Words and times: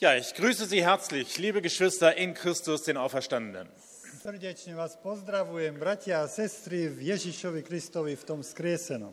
Ja, 0.00 0.14
ich 0.14 0.32
grüße 0.32 0.66
Sie 0.66 0.84
herzlich, 0.84 1.38
liebe 1.38 1.60
Geschwister 1.60 2.16
in 2.16 2.32
Christus, 2.32 2.84
den 2.84 2.96
Auferstandenen. 2.96 3.66
Srdečne 4.22 4.76
vás 4.76 4.94
pozdravujem, 5.02 5.74
bratia 5.74 6.22
a 6.22 6.28
sestry 6.30 6.86
v 6.86 7.02
Ježišovi 7.02 7.66
Kristovi 7.66 8.14
v 8.14 8.22
tom 8.22 8.46
skriesenom. 8.46 9.10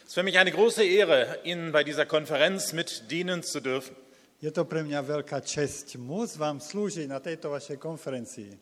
Es 0.00 0.08
ist 0.08 0.14
für 0.14 0.22
mich 0.22 0.38
eine 0.38 0.48
große 0.50 0.80
Ehre, 0.80 1.44
Ihnen 1.44 1.72
bei 1.72 1.84
dieser 1.84 2.06
Konferenz 2.06 2.72
mit 2.72 3.10
dienen 3.12 3.42
zu 3.42 3.60
dürfen. 3.60 3.92
Je 4.40 4.48
to 4.48 4.64
pre 4.64 4.80
mňa 4.80 5.04
veľká 5.04 5.44
česť 5.44 6.00
môcť 6.00 6.40
vám 6.40 6.56
slúžiť 6.56 7.04
na 7.04 7.20
tejto 7.20 7.52
vašej 7.52 7.76
konferencii. 7.76 8.56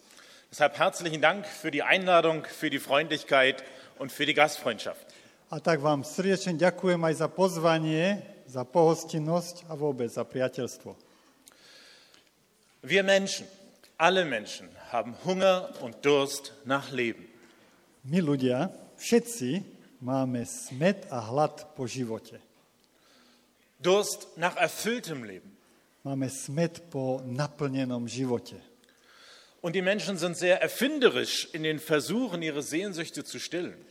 Deshalb 0.50 0.74
herzlichen 0.74 1.22
Dank 1.22 1.46
für 1.46 1.70
die 1.70 1.86
Einladung, 1.86 2.42
für 2.42 2.74
die 2.74 2.82
Freundlichkeit 2.82 3.62
und 4.02 4.10
für 4.10 4.26
die 4.26 4.34
Gastfreundschaft. 4.34 5.06
A 5.54 5.62
tak 5.62 5.78
vám 5.78 6.02
srdečne 6.02 6.58
ďakujem 6.58 6.98
aj 7.06 7.22
za 7.22 7.30
pozvanie, 7.30 8.18
za 8.50 8.66
pohostinnosť 8.66 9.70
a 9.70 9.78
vôbec 9.78 10.10
za 10.10 10.26
priateľstvo. 10.26 11.05
Wir 12.88 13.02
Menschen, 13.02 13.48
alle 13.98 14.24
Menschen 14.24 14.68
haben 14.92 15.16
Hunger 15.24 15.74
und 15.82 16.04
Durst 16.04 16.52
nach 16.64 16.92
Leben. 16.92 17.26
My 18.06 18.22
ľudia, 18.22 18.70
všetci 18.94 19.66
máme 19.98 20.46
smet 20.46 21.10
a 21.10 21.18
hlad 21.18 21.74
po 21.74 21.90
živote. 21.90 22.38
Durst 23.82 24.38
nach 24.38 24.54
erfülltem 24.54 25.26
Leben. 25.26 25.50
Máme 26.06 26.30
smet 26.30 26.86
po 26.86 27.26
naplnenom 27.26 28.06
živote. 28.06 28.54
Und 29.66 29.74
die 29.74 29.82
Menschen 29.82 30.14
sind 30.14 30.38
sehr 30.38 30.62
erfinderisch 30.62 31.50
in 31.50 31.66
den 31.66 31.82
Versuchen, 31.82 32.38
ihre 32.38 32.62
Sehnsüchte 32.62 33.26
zu 33.26 33.42
stillen. 33.42 33.82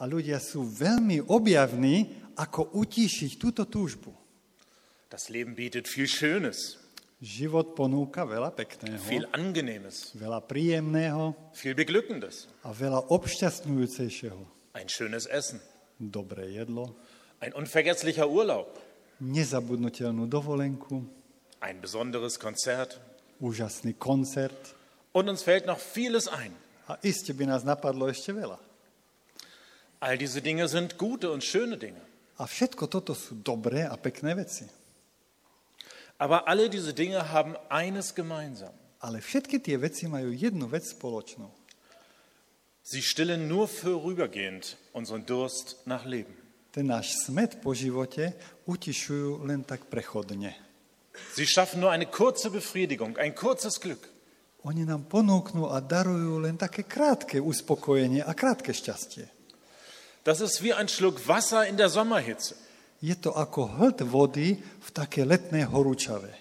A 0.00 0.08
ľudia 0.08 0.40
sú 0.40 0.64
veľmi 0.64 1.28
objavní, 1.28 2.32
ako 2.40 2.80
utíšiť 2.80 3.36
túto 3.36 3.68
túžbu. 3.68 4.08
Das 5.12 5.28
Leben 5.28 5.52
bietet 5.52 5.84
viel 5.84 6.08
Schönes, 6.08 6.87
Život 7.18 7.74
ponúka 7.74 8.22
veľa 8.22 8.54
pekného, 8.54 9.02
viel 9.02 9.26
Angenehmes, 9.34 10.14
veľa 10.14 10.38
príjemného 10.46 11.34
viel 11.58 11.74
Beglückendes. 11.74 12.46
a 12.62 12.70
veľa 12.70 13.10
obšťastňujúcejšieho. 13.10 14.38
Ein 14.78 14.86
schönes 14.86 15.26
Essen, 15.26 15.58
Dobré 15.98 16.54
jedlo, 16.54 16.94
ein 17.42 17.50
unvergesslicher 17.58 18.22
Urlaub, 18.30 18.70
nezabudnutelnú 19.18 20.30
dovolenku, 20.30 21.02
ein 21.58 21.82
besonderes 21.82 22.38
Konzert. 22.38 23.02
úžasný 23.42 23.98
koncert 23.98 24.78
Und 25.10 25.26
uns 25.26 25.42
fällt 25.42 25.66
noch 25.66 25.82
vieles 25.82 26.30
ein. 26.30 26.54
a 26.86 26.94
iste 27.02 27.34
by 27.34 27.50
nás 27.50 27.66
napadlo 27.66 28.06
ešte 28.06 28.30
veľa. 28.30 28.62
All 29.98 30.14
diese 30.14 30.38
Dinge 30.38 30.70
sind 30.70 30.94
gute 30.94 31.34
und 31.34 31.42
schöne 31.42 31.74
Dinge. 31.74 31.98
A 32.38 32.46
všetko 32.46 32.86
toto 32.86 33.18
sú 33.18 33.42
dobré 33.42 33.82
a 33.82 33.98
pekné 33.98 34.38
veci. 34.38 34.70
Aber 36.18 36.48
alle 36.50 36.68
diese 36.68 36.94
Dinge 36.94 37.30
haben 37.30 37.54
eines 37.70 38.14
gemeinsam. 38.14 38.74
Ale 38.98 39.22
všetky 39.22 39.62
tie 39.62 39.78
veci 39.78 40.10
majú 40.10 40.34
jednu 40.34 40.66
vec 40.66 40.90
spoločnú. 40.90 41.46
Sie 42.82 43.04
stillen 43.04 43.46
nur 43.46 43.70
vorübergehend 43.70 44.74
unseren 44.90 45.22
Durst 45.22 45.86
nach 45.86 46.02
Leben. 46.02 46.34
Ten 46.74 46.90
náš 46.90 47.14
smet 47.22 47.62
po 47.62 47.70
živote 47.76 48.34
utišujú 48.66 49.46
len 49.46 49.62
tak 49.62 49.86
prechodne. 49.86 50.56
Sie 51.34 51.46
schaffen 51.46 51.78
nur 51.78 51.94
eine 51.94 52.06
kurze 52.10 52.50
Befriedigung, 52.50 53.18
ein 53.18 53.34
kurzes 53.38 53.78
Glück. 53.78 54.10
Oni 54.66 54.82
nám 54.82 55.06
ponúknú 55.06 55.70
a 55.70 55.78
darujú 55.78 56.42
len 56.42 56.58
také 56.58 56.82
krátke 56.82 57.38
uspokojenie 57.38 58.26
a 58.26 58.34
krátke 58.34 58.74
šťastie. 58.74 59.30
Das 60.26 60.42
ist 60.42 60.60
wie 60.66 60.74
ein 60.74 60.90
Schluck 60.90 61.22
Wasser 61.30 61.64
in 61.64 61.78
der 61.78 61.88
Sommerhitze. 61.88 62.58
Je 62.98 63.14
to 63.14 63.30
ako 63.30 63.78
hlt 63.78 64.02
vody 64.02 64.58
v 64.58 64.88
také 64.90 65.22
letnej 65.22 65.70
horúčave. 65.70 66.34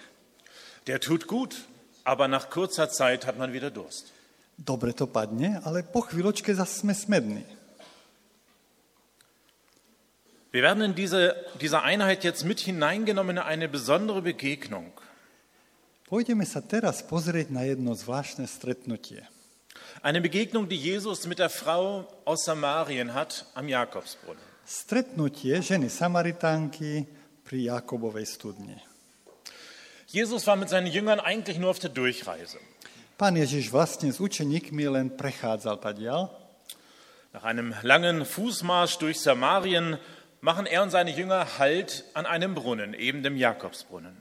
Der 0.90 0.98
tut 0.98 1.30
gut, 1.30 1.54
aber 2.02 2.26
nach 2.26 2.50
kurzer 2.50 2.90
Zeit 2.90 3.30
hat 3.30 3.38
man 3.38 3.54
wieder 3.54 3.70
Durst. 3.70 4.10
Dobre 4.58 4.96
to 4.98 5.06
padne, 5.06 5.62
ale 5.62 5.86
po 5.86 6.02
chvíľočke 6.02 6.50
zase 6.50 6.82
sme 6.82 6.98
smední. 6.98 7.46
Wir 10.50 10.64
werden 10.64 10.82
in 10.82 10.96
diese, 10.96 11.36
diese 11.62 11.84
Einheit 11.84 12.24
jetzt 12.24 12.42
mit 12.42 12.60
hineingenommen 12.60 13.38
in 13.38 13.44
eine 13.44 13.70
besondere 13.70 14.26
Begegnung. 14.26 14.90
Pôjdeme 16.10 16.48
sa 16.48 16.64
teraz 16.64 17.04
pozrieť 17.04 17.52
na 17.54 17.68
jedno 17.68 17.94
zvláštne 17.94 18.48
stretnutie. 18.50 19.28
Eine 20.02 20.24
Begegnung, 20.24 20.66
die 20.66 20.80
Jesus 20.80 21.28
mit 21.28 21.38
der 21.38 21.52
Frau 21.52 22.08
aus 22.26 22.48
Samarien 22.48 23.14
hat 23.14 23.46
am 23.54 23.68
Jakobsbrunnen. 23.68 24.57
Stretnutie 24.68 25.64
ženy 25.64 25.88
Samaritánky 25.88 27.08
pri 27.48 27.72
Jakobovej 27.72 28.28
studni. 28.28 28.76
Jesus 30.12 30.44
war 30.44 30.60
mit 30.60 30.68
seinen 30.68 30.92
Jüngern 30.92 31.24
eigentlich 31.24 31.56
nur 31.56 31.72
auf 31.72 31.80
der 31.80 31.88
Durchreise. 31.88 32.60
Pán 33.16 33.40
Ježiš 33.40 33.72
vlastne 33.72 34.12
s 34.12 34.20
učeníkmi 34.20 34.92
len 34.92 35.16
prechádzal 35.16 35.80
tadiaľ 35.80 36.28
Nach 37.32 37.48
einem 37.48 37.72
langen 37.80 38.28
Fußmarsch 38.28 39.00
durch 39.00 39.24
Samarien 39.24 40.04
machen 40.44 40.68
er 40.68 40.84
und 40.84 40.92
seine 40.92 41.16
Jünger 41.16 41.48
Halt 41.56 42.04
an 42.12 42.28
einem 42.28 42.52
Brunnen, 42.52 42.92
eben 42.92 43.24
dem 43.24 43.40
Jakobsbrunnen. 43.40 44.20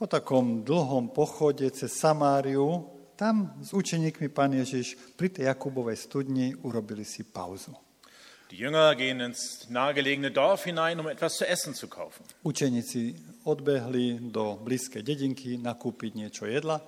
po 0.00 0.08
takom 0.08 0.64
dlhom 0.64 1.12
pochode 1.12 1.68
cez 1.76 2.00
Samáriu, 2.00 2.88
tam 3.20 3.52
s 3.60 3.76
učeníkmi 3.76 4.32
pán 4.32 4.56
Ježiš 4.56 4.96
pri 5.20 5.28
tej 5.28 5.52
Jakubovej 5.52 6.00
studni 6.00 6.56
urobili 6.56 7.04
si 7.04 7.20
pauzu. 7.20 7.76
Die 8.52 8.58
Jünger 8.60 8.94
gehen 8.96 9.20
ins 9.20 9.70
nahegelegene 9.70 10.30
Dorf 10.30 10.64
hinein, 10.64 11.00
um 11.00 11.08
etwas 11.08 11.40
zu 11.40 11.48
essen 11.48 11.72
zu 11.72 11.88
kaufen. 11.88 12.20
Učeníci 12.44 13.16
odbehli 13.48 14.28
do 14.28 14.60
blízkej 14.60 15.00
dedinky 15.00 15.56
nakúpiť 15.56 16.12
niečo 16.12 16.44
jedla 16.44 16.84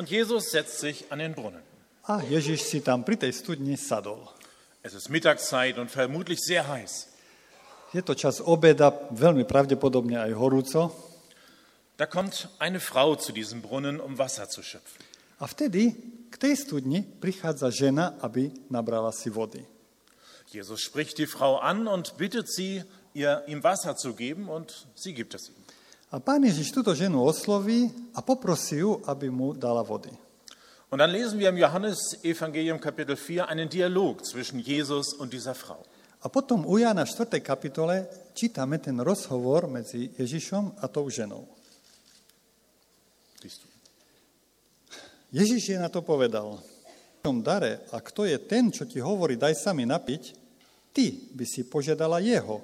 Und 0.00 0.08
Jesus 0.08 0.48
setzt 0.48 0.80
sich 0.80 1.04
an 1.12 1.20
den 1.20 1.36
Brunnen. 1.36 1.60
a 2.08 2.24
Ježiš 2.24 2.64
si 2.64 2.80
tam 2.80 3.04
pri 3.04 3.20
tej 3.20 3.36
studni 3.36 3.76
sadol. 3.76 4.24
Es 4.80 4.96
ist 4.96 5.12
Mittagszeit 5.12 5.76
und 5.76 5.92
vermutlich 5.92 6.40
sehr 6.40 6.64
heiß. 6.64 7.12
Je 7.92 8.00
to 8.00 8.16
čas 8.16 8.40
obeda, 8.40 8.88
veľmi 9.12 9.44
pravdepodobne 9.44 10.16
aj 10.16 10.32
horúco. 10.32 10.96
Da 12.00 12.08
kommt 12.08 12.48
eine 12.56 12.80
Frau 12.80 13.20
zu 13.20 13.36
diesem 13.36 13.60
Brunnen, 13.60 14.00
um 14.00 14.16
Wasser 14.16 14.48
zu 14.48 14.64
schöpfen. 14.64 15.04
A 15.36 15.44
vtedy 15.44 15.92
k 16.32 16.40
tej 16.40 16.56
studni 16.56 17.04
prichádza 17.04 17.68
žena, 17.68 18.16
aby 18.24 18.48
nabrala 18.72 19.12
si 19.12 19.28
vody. 19.28 19.75
Jesus 20.46 20.80
spricht 20.80 21.18
die 21.18 21.26
Frau 21.26 21.58
an 21.58 21.88
und 21.88 22.16
bittet 22.16 22.48
sie, 22.48 22.84
ihr 23.14 23.42
ihm 23.46 23.64
Wasser 23.64 23.96
zu 23.96 24.14
geben, 24.14 24.48
und 24.48 24.86
sie 24.94 25.14
gibt 25.14 25.34
es 25.34 25.48
ihm. 25.48 25.66
A 26.06 26.22
pán 26.22 26.46
Ježiš 26.46 26.70
túto 26.70 26.94
ženu 26.94 27.26
osloví 27.26 27.90
a 28.14 28.22
poprosí 28.22 28.78
ju, 28.78 29.02
aby 29.10 29.26
mu 29.26 29.52
dala 29.52 29.82
vody. 29.82 30.14
Und 30.88 31.02
dann 31.02 31.10
lesen 31.10 31.38
wir 31.38 31.50
im 31.50 31.58
Johannesevangelium 31.58 32.78
Kapitel 32.78 33.16
4 33.16 33.48
einen 33.48 33.68
Dialog 33.68 34.24
zwischen 34.24 34.60
Jesus 34.60 35.12
und 35.12 35.32
dieser 35.32 35.54
Frau. 35.54 35.82
A 36.22 36.28
potom 36.28 36.64
u 36.64 36.78
Jána 36.78 37.04
4. 37.04 37.42
kapitole 37.42 38.06
čítame 38.34 38.78
ten 38.78 39.00
rozhovor 39.02 39.66
medzi 39.66 40.14
Ježišom 40.14 40.78
a 40.78 40.86
tou 40.86 41.10
ženou. 41.10 41.50
Ježiš 45.34 45.74
jej 45.74 45.78
na 45.82 45.90
to 45.90 46.06
povedal, 46.06 46.62
dare, 47.42 47.82
a 47.90 47.98
kto 47.98 48.28
je 48.28 48.38
ten, 48.38 48.70
čo 48.70 48.86
ti 48.86 49.02
hovorí, 49.02 49.34
daj 49.34 49.54
sa 49.58 49.70
mi 49.74 49.82
napiť, 49.82 50.22
ty 50.94 51.32
by 51.34 51.44
si 51.44 51.66
požiadala 51.66 52.22
jeho 52.22 52.62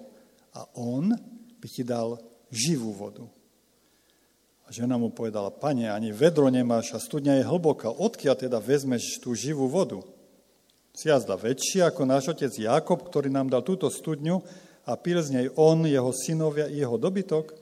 a 0.54 0.64
on 0.78 1.12
by 1.58 1.68
ti 1.68 1.82
dal 1.82 2.20
živú 2.52 2.92
vodu. 2.92 3.24
A 4.64 4.68
žena 4.70 4.96
mu 4.96 5.12
povedala, 5.12 5.52
pane, 5.52 5.88
ani 5.90 6.14
vedro 6.14 6.46
nemáš 6.48 6.94
a 6.94 7.02
studňa 7.02 7.40
je 7.40 7.48
hlboká, 7.48 7.90
odkiaľ 7.92 8.36
teda 8.38 8.58
vezmeš 8.62 9.18
tú 9.20 9.34
živú 9.36 9.68
vodu? 9.68 10.00
Si 10.92 11.08
jazda 11.08 11.40
väčší 11.40 11.80
ako 11.80 12.04
náš 12.04 12.32
otec 12.32 12.52
Jakob, 12.52 13.00
ktorý 13.00 13.32
nám 13.32 13.48
dal 13.48 13.64
túto 13.64 13.88
studňu 13.88 14.44
a 14.84 14.92
pil 14.96 15.18
z 15.24 15.32
nej 15.32 15.46
on, 15.56 15.88
jeho 15.88 16.12
synovia 16.12 16.68
i 16.68 16.84
jeho 16.84 17.00
dobytok? 17.00 17.56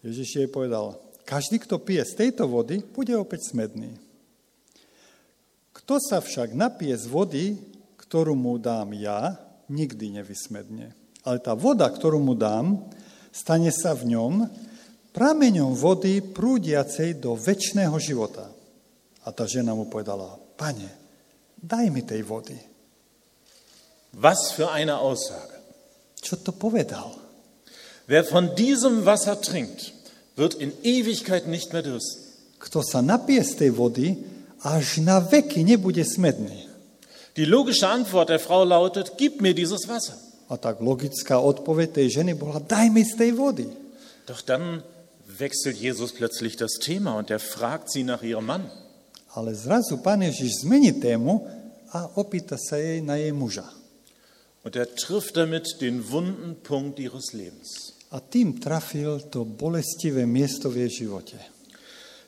Ježiš 0.00 0.28
jej 0.44 0.48
povedal, 0.48 0.96
každý, 1.26 1.58
kto 1.58 1.82
pije 1.82 2.06
z 2.06 2.12
tejto 2.14 2.46
vody, 2.46 2.80
bude 2.80 3.12
opäť 3.18 3.50
smedný. 3.50 4.05
Kto 5.86 6.02
sa 6.02 6.18
však 6.18 6.50
napije 6.50 6.98
z 6.98 7.06
vody, 7.06 7.44
ktorú 7.94 8.34
mu 8.34 8.58
dám 8.58 8.90
ja, 8.90 9.38
nikdy 9.70 10.18
nevysmedne. 10.18 10.90
Ale 11.22 11.38
tá 11.38 11.54
voda, 11.54 11.86
ktorú 11.86 12.18
mu 12.18 12.34
dám, 12.34 12.90
stane 13.30 13.70
sa 13.70 13.94
v 13.94 14.18
ňom 14.18 14.50
prameňom 15.14 15.78
vody 15.78 16.26
prúdiacej 16.26 17.22
do 17.22 17.38
väčšného 17.38 17.94
života. 18.02 18.50
A 19.22 19.30
tá 19.30 19.46
žena 19.46 19.78
mu 19.78 19.86
povedala, 19.86 20.34
pane, 20.58 20.90
daj 21.54 21.86
mi 21.94 22.02
tej 22.02 22.26
vody. 22.26 22.58
Was 24.18 24.58
für 24.58 24.74
eine 24.74 24.98
Aussage. 24.98 25.54
Čo 26.18 26.42
to 26.42 26.50
povedal? 26.50 27.14
Wer 28.10 28.26
von 28.26 28.58
diesem 28.58 29.06
Wasser 29.06 29.38
trinkt, 29.38 29.94
wird 30.34 30.58
in 30.58 30.74
Ewigkeit 30.82 31.46
nicht 31.46 31.70
mehr 31.70 31.86
dürsten. 31.86 32.26
Kto 32.58 32.82
sa 32.82 32.98
napije 33.06 33.46
z 33.46 33.52
tej 33.62 33.70
vody, 33.70 34.34
až 34.62 35.02
na 35.04 35.20
veky 35.20 35.64
nebude 35.64 36.04
smedný. 36.04 36.68
Die 37.36 37.44
logische 37.44 37.88
Antwort 37.88 38.28
der 38.28 38.40
Frau 38.40 38.64
lautet, 38.64 39.12
gib 39.16 39.40
mir 39.40 39.52
dieses 39.52 39.88
Wasser. 39.88 40.16
A 40.48 40.56
tak 40.56 40.80
logická 40.80 41.42
odpoveď 41.42 42.00
tej 42.00 42.22
ženy 42.22 42.32
bola, 42.38 42.62
daj 42.62 42.86
mi 42.88 43.02
z 43.04 43.18
tej 43.18 43.34
vody. 43.34 43.66
Doch 44.24 44.40
dann 44.40 44.80
wechselt 45.26 45.76
Jesus 45.76 46.14
plötzlich 46.14 46.56
das 46.56 46.78
Thema 46.80 47.18
und 47.18 47.30
er 47.30 47.42
fragt 47.42 47.90
sie 47.90 48.04
nach 48.04 48.22
ihrem 48.22 48.46
Mann. 48.46 48.64
Ale 49.34 49.52
zrazu 49.54 50.00
pán 50.00 50.22
Ježiš 50.22 50.64
zmení 50.64 50.96
tému 50.96 51.44
a 51.92 52.08
opýta 52.16 52.56
sa 52.56 52.80
jej 52.80 53.04
na 53.04 53.20
jej 53.20 53.36
muža. 53.36 53.68
Und 54.64 54.74
er 54.76 54.88
trifft 54.96 55.36
damit 55.36 55.82
den 55.82 56.00
wunden 56.00 56.56
Punkt 56.62 56.98
ihres 56.98 57.36
Lebens. 57.36 57.92
A 58.10 58.22
tým 58.22 58.62
trafil 58.62 59.28
to 59.28 59.44
bolestivé 59.44 60.24
miesto 60.24 60.70
v 60.70 60.86
jej 60.86 61.04
živote. 61.04 61.36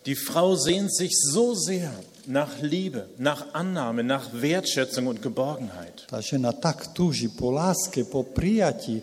Die 0.07 0.15
Frau 0.15 0.57
sehnt 0.57 0.95
sich 0.95 1.11
so 1.13 1.55
sehr 1.55 1.93
nach 2.27 2.61
Liebe, 2.61 3.09
nach 3.19 3.55
Annahme, 3.55 4.05
nach 4.05 4.29
Wertschätzung 4.33 5.07
und 5.07 5.23
Geborgenheit. 5.23 6.05
Tá 6.13 6.21
žena 6.21 6.53
tak 6.53 6.93
túži 6.93 7.33
po 7.33 7.49
láske, 7.51 8.05
po 8.05 8.23
prijatí, 8.23 9.01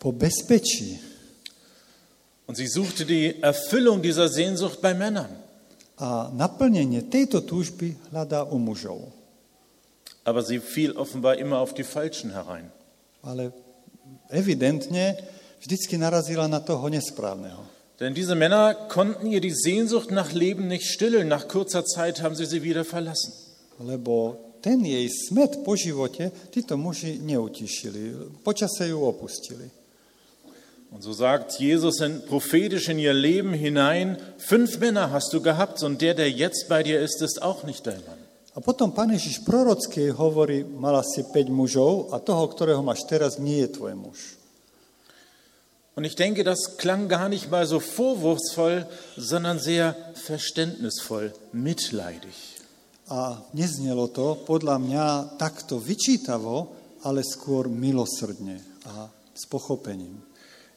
po 0.00 0.12
bezpečí. 0.16 0.98
Und 2.48 2.56
sie 2.56 2.68
suchte 2.68 3.04
die 3.04 3.40
Erfüllung 3.40 4.02
dieser 4.02 4.28
Sehnsucht 4.28 4.80
bei 4.80 4.92
Männern. 4.92 5.32
A 5.96 6.28
naplnenie 6.34 7.06
tejto 7.06 7.40
túžby 7.44 7.94
hľadá 8.10 8.42
u 8.48 8.58
mužov. 8.58 9.14
Aber 10.24 10.42
sie 10.42 10.58
fiel 10.58 10.96
offenbar 10.96 11.36
immer 11.36 11.60
auf 11.60 11.72
die 11.76 11.86
Falschen 11.86 12.32
herein. 12.32 12.72
Ale 13.22 13.52
evidentne 14.28 15.16
vždycky 15.60 15.96
narazila 15.96 16.48
na 16.48 16.60
toho 16.60 16.88
nesprávneho. 16.88 17.64
Denn 18.00 18.14
diese 18.14 18.34
Männer 18.34 18.74
konnten 18.74 19.26
ihr 19.26 19.40
die 19.40 19.54
Sehnsucht 19.54 20.10
nach 20.10 20.32
Leben 20.32 20.66
nicht 20.66 20.86
stillen. 20.86 21.28
Nach 21.28 21.46
kurzer 21.46 21.84
Zeit 21.84 22.22
haben 22.22 22.34
sie 22.34 22.46
sie 22.46 22.62
wieder 22.62 22.84
verlassen. 22.84 23.32
Lebo 23.78 24.38
ten 24.62 24.84
jej 24.84 25.08
smet 25.10 25.64
po 25.64 25.76
živote 25.76 26.30
títo 26.50 26.76
muži 26.76 27.18
neutišili. 27.22 28.14
Počase 28.44 28.88
ju 28.88 29.04
opustili. 29.06 29.70
Und 30.90 31.02
so 31.02 31.12
sagt 31.12 31.58
Jesus 31.58 32.00
in, 32.00 32.22
prophetisch 32.22 32.88
in 32.88 32.98
ihr 32.98 33.12
Leben 33.12 33.52
hinein, 33.52 34.16
fünf 34.38 34.78
Männer 34.78 35.10
hast 35.10 35.32
du 35.32 35.42
gehabt 35.42 35.82
und 35.82 36.00
der, 36.00 36.14
der 36.14 36.30
jetzt 36.30 36.68
bei 36.68 36.84
dir 36.84 37.00
ist, 37.00 37.20
ist 37.20 37.42
auch 37.42 37.64
nicht 37.64 37.86
dein 37.86 37.98
Mann. 38.06 38.18
A 38.54 38.62
potom 38.62 38.94
pán 38.94 39.10
Ježiš 39.10 39.42
prorocky 39.42 40.14
hovorí, 40.14 40.62
mala 40.62 41.02
si 41.02 41.26
5 41.26 41.50
mužov 41.50 42.14
a 42.14 42.22
toho, 42.22 42.46
ktorého 42.46 42.86
máš 42.86 43.02
teraz, 43.10 43.34
nie 43.42 43.66
je 43.66 43.74
tvoj 43.74 43.98
muž. 43.98 44.38
Und 45.94 46.04
ich 46.04 46.16
denke, 46.16 46.42
das 46.42 46.76
klang 46.76 47.08
gar 47.08 47.28
nicht 47.28 47.50
mal 47.50 47.66
so 47.66 47.78
vorwurfsvoll, 47.78 48.86
sondern 49.16 49.58
sehr 49.58 49.94
verständnisvoll, 50.14 51.32
mitleidig. 51.52 52.34
A 53.06 53.36
neznelo 53.52 54.08
to 54.08 54.34
podľa 54.48 54.80
mňa 54.80 55.06
takto 55.36 55.76
vyčítavo, 55.76 56.72
ale 57.04 57.20
skôr 57.20 57.68
milosrdne 57.68 58.58
a 58.88 59.12
s 59.36 59.44
pochopením. 59.44 60.24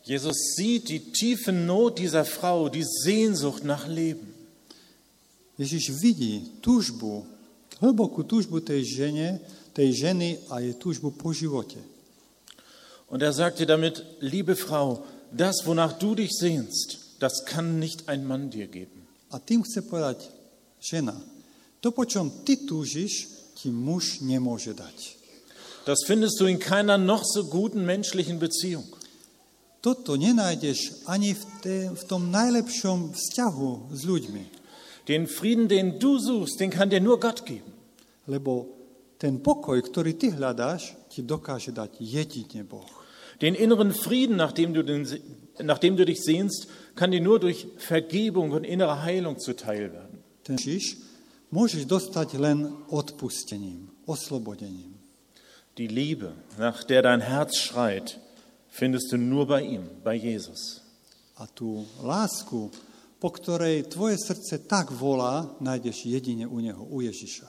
Jesus 0.03 0.55
sieht 0.55 0.87
die 0.87 1.11
tiefe 1.11 1.51
Not 1.51 1.99
dieser 1.99 2.23
Frau, 2.23 2.69
die 2.69 2.83
Sehnsucht 2.83 3.63
nach 3.63 3.87
Leben. 3.87 4.35
Ježiš 5.57 5.97
vidí 5.97 6.61
túžbu, 6.61 7.25
hlbokú 7.81 8.23
túžbu 8.23 8.61
tej, 8.61 8.85
žene, 8.85 9.41
tej 9.73 9.89
ženy 9.95 10.37
a 10.53 10.61
jej 10.61 10.77
túžbu 10.77 11.11
po 11.11 11.33
živote. 11.33 11.81
Und 13.07 13.21
er 13.21 13.33
sagte 13.33 13.65
damit, 13.65 14.03
liebe 14.19 14.55
Frau, 14.55 15.03
das, 15.31 15.65
wonach 15.65 15.93
du 15.93 16.15
dich 16.15 16.31
sehnst, 16.31 16.99
das 17.19 17.45
kann 17.45 17.79
nicht 17.79 18.09
ein 18.09 18.27
Mann 18.27 18.49
dir 18.49 18.67
geben. 18.67 19.07
A 19.29 19.39
tým 19.39 19.63
chce 19.63 19.83
povedať, 19.83 20.31
žena, 20.79 21.15
to, 21.83 21.91
po 21.91 22.07
čom 22.07 22.31
ty 22.47 22.63
túžiš, 22.63 23.27
ti 23.59 23.67
muž 23.71 24.23
nemôže 24.23 24.71
dať. 24.71 25.19
Das 25.83 26.03
findest 26.03 26.39
du 26.39 26.47
in 26.47 26.59
keiner 26.59 26.99
noch 26.99 27.23
so 27.23 27.47
guten 27.47 27.83
menschlichen 27.83 28.39
Beziehung. 28.39 28.87
Toto 29.79 30.19
nenájdeš 30.19 31.07
ani 31.07 31.31
v, 31.31 31.43
té, 31.63 31.77
v 31.91 32.03
tom 32.07 32.27
najlepšom 32.27 33.15
vzťahu 33.15 33.95
s 33.95 34.01
ľuďmi, 34.03 34.45
Den 35.07 35.23
Frieden, 35.23 35.71
den 35.71 35.99
du 35.99 36.19
suchst, 36.19 36.59
den 36.59 36.69
kann 36.69 36.91
dir 36.91 36.99
nur 36.99 37.19
Gott 37.19 37.45
geben. 37.47 37.71
lebo 38.27 38.67
ten 39.15 39.39
pokoj, 39.39 39.79
ktorý 39.79 40.19
ty 40.19 40.35
hľadáš, 40.35 40.93
ti 41.17 41.25
dokáže 41.25 41.73
dať 41.73 41.97
jedine 41.97 42.61
Boh. 42.61 42.85
Den 43.41 43.57
inneren 43.57 43.93
Frieden, 43.93 44.37
nach 44.37 44.53
dem, 44.53 44.73
du 44.73 44.85
den, 44.85 45.05
nach 45.57 45.81
dem 45.81 45.97
du 45.97 46.05
dich 46.05 46.21
sehnst, 46.21 46.69
kann 46.93 47.09
dir 47.09 47.21
nur 47.21 47.41
durch 47.41 47.65
Vergebung 47.77 48.53
und 48.53 48.63
innere 48.63 49.01
Heilung 49.01 49.41
zuteil 49.41 49.93
werden. 49.93 50.21
Ten 50.45 50.61
Ježiš 50.61 51.01
môžeš 51.49 51.89
dostať 51.89 52.37
len 52.37 52.69
odpustením, 52.93 53.89
oslobodením. 54.05 54.93
Die 55.77 55.89
Liebe, 55.89 56.33
nach 56.57 56.81
der 56.85 57.05
dein 57.05 57.21
Herz 57.21 57.57
schreit, 57.57 58.17
findest 58.69 59.11
du 59.11 59.17
nur 59.17 59.45
bei 59.45 59.61
ihm, 59.61 59.89
bei 60.01 60.17
Jesus. 60.17 60.81
A 61.37 61.45
tú 61.45 61.85
lásku, 62.01 62.73
po 63.21 63.29
ktorej 63.29 63.85
tvoje 63.89 64.17
srdce 64.17 64.65
tak 64.65 64.89
volá, 64.89 65.53
nájdeš 65.61 66.09
jedine 66.09 66.49
u 66.49 66.57
Neho, 66.57 66.81
u 66.89 67.01
Ježiša. 67.01 67.45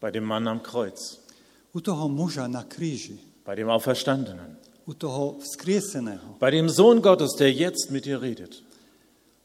Bei 0.00 0.12
dem 0.12 0.28
Mann 0.28 0.48
am 0.48 0.60
Kreuz, 0.60 1.27
U 1.72 1.80
toho 1.80 2.08
muža 2.08 2.48
na 2.48 2.64
kríži, 2.64 3.20
bei 3.44 3.56
dem 3.56 3.68
Auferstandenen, 3.68 4.56
u 4.88 4.94
toho 4.94 5.36
vzkrieseného, 5.40 6.40
bei 6.40 6.50
dem 6.50 6.68
Sohn 6.68 7.00
Gottes, 7.00 7.36
der 7.36 7.52
jetzt 7.52 7.90
mit 7.90 8.04
dir 8.04 8.20
redet. 8.20 8.64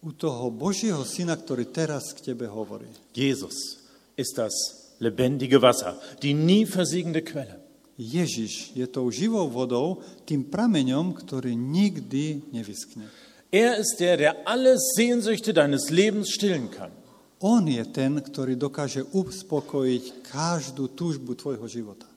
u 0.03 0.11
toho 0.11 0.51
Božieho 0.51 1.07
syna, 1.07 1.39
ktorý 1.39 1.71
teraz 1.71 2.11
k 2.11 2.35
tebe 2.35 2.51
hovorí. 2.51 2.91
Jesus 3.15 3.79
ist 4.19 4.35
das 4.35 4.51
lebendige 4.99 5.63
Wasser, 5.63 5.95
die 6.19 6.35
nie 6.35 6.67
versiegende 6.67 7.23
Quelle. 7.23 7.63
Ježiš 7.95 8.75
je 8.75 8.83
tou 8.89 9.07
živou 9.13 9.47
vodou, 9.47 10.03
tým 10.27 10.43
prameňom, 10.43 11.13
ktorý 11.13 11.55
nikdy 11.55 12.51
nevyskne. 12.51 13.07
Er 13.53 13.77
ist 13.79 14.01
der, 14.01 14.17
der 14.17 14.33
alle 14.49 14.81
Sehnsüchte 14.81 15.53
deines 15.53 15.93
Lebens 15.93 16.33
stillen 16.35 16.73
kann. 16.73 16.91
On 17.37 17.61
je 17.61 17.85
ten, 17.93 18.17
ktorý 18.17 18.57
dokáže 18.57 19.05
uspokojiť 19.13 20.25
každú 20.25 20.89
túžbu 20.97 21.37
tvojho 21.37 21.69
života. 21.69 22.09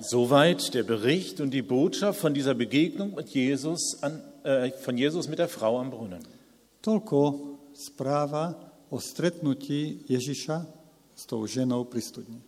Soweit 0.00 0.74
der 0.74 0.82
Bericht 0.82 1.40
und 1.40 1.50
die 1.50 1.62
Botschaft 1.62 2.20
von 2.20 2.34
dieser 2.34 2.54
Begegnung 2.54 3.14
mit 3.14 3.28
Jesus, 3.30 4.02
an, 4.02 4.22
äh, 4.42 4.70
von 4.72 4.98
Jesus 4.98 5.28
mit 5.28 5.38
der 5.38 5.48
Frau 5.48 5.78
am 5.78 5.90
Brunnen. 5.90 6.22
Toľko 6.82 7.20
správa 7.72 8.52
o 8.90 9.00
stretnutí 9.00 10.04
Ježiša 10.04 10.66
s 11.14 11.22
tou 11.24 11.46
ženou 11.46 11.86
pri 11.88 12.02
studni. 12.02 12.40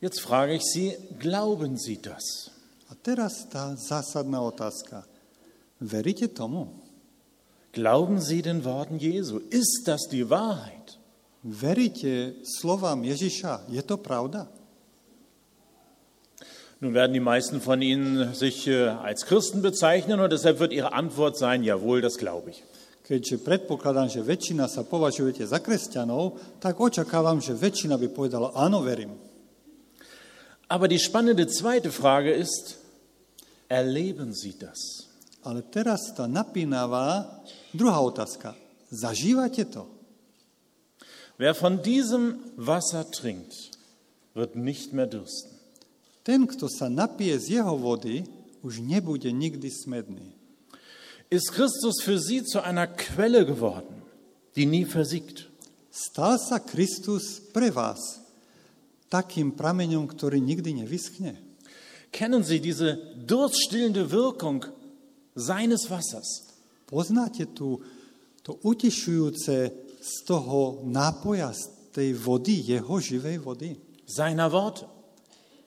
Jetzt 0.00 0.20
frage 0.20 0.56
ich 0.56 0.64
Sie, 0.64 0.96
glauben 1.18 1.76
Sie 1.76 1.98
das? 2.00 2.54
A 2.88 2.94
teraz 2.94 3.48
tá 3.50 3.74
zásadná 3.74 4.38
otázka. 4.40 5.02
Veríte 5.82 6.30
tomu? 6.30 6.70
Glauben 7.74 8.22
Sie 8.22 8.40
den 8.40 8.64
Worten 8.64 8.96
Jesu? 8.96 9.42
Ist 9.50 9.84
das 9.84 10.08
die 10.08 10.24
Wahrheit? 10.24 10.96
Veríte 11.42 12.40
slovám 12.46 13.04
Ježiša? 13.04 13.68
Je 13.68 13.82
to 13.82 13.98
pravda? 14.00 14.48
Nun 16.80 16.92
werden 16.92 17.14
die 17.14 17.24
meisten 17.24 17.60
von 17.60 17.80
Ihnen 17.80 18.34
sich 18.34 18.68
äh, 18.68 18.88
als 18.88 19.24
Christen 19.24 19.62
bezeichnen 19.62 20.20
und 20.20 20.30
deshalb 20.30 20.60
wird 20.60 20.72
Ihre 20.72 20.92
Antwort 20.92 21.38
sein, 21.38 21.64
jawohl, 21.64 22.02
das 22.02 22.18
glaube 22.18 22.50
ich. 22.50 22.62
Keďže 23.06 23.38
predpokladám, 23.38 24.10
že 24.10 24.20
väčšina 24.20 24.66
sa 24.66 24.82
považujete 24.82 25.46
za 25.46 25.62
kresťanov, 25.62 26.58
tak 26.58 26.74
očakávam, 26.74 27.38
že 27.38 27.54
väčšina 27.54 27.94
by 27.96 28.10
povedala, 28.10 28.50
áno, 28.58 28.82
verím. 28.82 29.14
Aber 30.66 30.90
die 30.90 30.98
spannende 30.98 31.46
zweite 31.46 31.94
Frage 31.94 32.34
ist, 32.34 32.82
erleben 33.70 34.34
Sie 34.34 34.58
das? 34.58 35.06
Ale 35.46 35.62
teraz 35.62 36.12
tá 36.18 36.26
napínavá 36.26 37.24
druhá 37.70 38.02
otázka. 38.02 38.58
Zažívate 38.90 39.70
to? 39.70 39.86
Wer 41.38 41.54
von 41.54 41.80
diesem 41.86 42.42
Wasser 42.58 43.06
trinkt, 43.06 43.54
wird 44.34 44.58
nicht 44.58 44.92
mehr 44.92 45.06
dürsten. 45.06 45.55
Ten, 46.26 46.42
kto 46.50 46.66
sa 46.66 46.90
napije 46.90 47.38
z 47.38 47.62
jeho 47.62 47.78
vody, 47.78 48.26
už 48.66 48.82
nebude 48.82 49.30
nikdy 49.30 49.70
smedný. 49.70 50.34
Ist 51.30 51.54
Christus 51.54 52.02
für 52.02 52.18
Sie 52.18 52.42
zu 52.42 52.58
einer 52.66 52.90
Quelle 52.90 53.46
geworden, 53.46 54.02
die 54.58 54.66
nie 54.66 54.82
versiegt? 54.82 55.46
Stal 55.94 56.42
sa 56.42 56.58
Kristus 56.58 57.38
pre 57.54 57.70
vás 57.70 58.26
takým 59.06 59.54
prameňom, 59.54 60.10
ktorý 60.10 60.42
nikdy 60.42 60.82
nevyschne? 60.82 61.38
Kennen 62.10 62.42
Sie 62.42 62.58
diese 62.58 62.98
durststillende 63.22 64.10
Wirkung 64.10 64.66
seines 65.38 65.86
Wassers? 65.86 66.58
Poznáte 66.90 67.54
tu 67.54 67.78
to 68.42 68.58
utišujúce 68.66 69.56
z 70.02 70.14
toho 70.26 70.82
nápoja, 70.86 71.54
z 71.54 71.90
tej 71.94 72.18
vody, 72.18 72.66
jeho 72.66 72.98
živej 72.98 73.38
vody? 73.42 73.78
Seiner 74.06 74.50
Worte, 74.50 74.95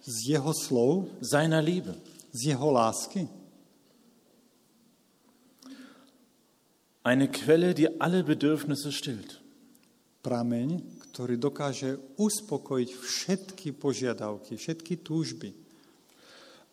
Z 0.10 0.26
jeho 0.26 0.50
slov, 0.58 1.06
seiner 1.22 1.62
Liebe? 1.62 1.94
z 2.32 2.54
jeho 2.54 2.72
lásky? 2.72 3.28
Eine 7.04 7.28
Quelle, 7.28 7.74
die 7.74 7.90
alle 8.02 8.24
Bedürfnisse 8.24 8.92
stillt. 8.92 9.42
Prameň, 10.20 10.84
ktorý 11.10 11.40
dokáže 11.40 11.96
uspokojiť 12.20 12.90
všetky 12.92 13.72
požiadavky, 13.72 14.60
všetky 14.60 15.00
túžby. 15.00 15.56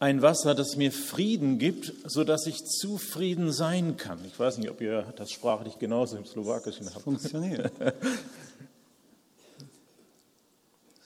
Ein 0.02 0.20
Wasser, 0.20 0.52
das 0.52 0.76
mir 0.76 0.92
Frieden 0.92 1.56
gibt, 1.56 1.94
sodass 2.04 2.44
ich 2.50 2.58
zufrieden 2.58 3.54
sein 3.54 3.96
kann. 3.96 4.18
Ich 4.26 4.36
weiß 4.36 4.58
nicht, 4.58 4.68
ob 4.68 4.82
ihr 4.82 5.14
das 5.16 5.30
sprachlich 5.30 5.78
genauso 5.78 6.18
im 6.18 6.26
Slowakischen 6.26 6.90
habt. 6.92 7.06
Funkcionuje. 7.06 7.70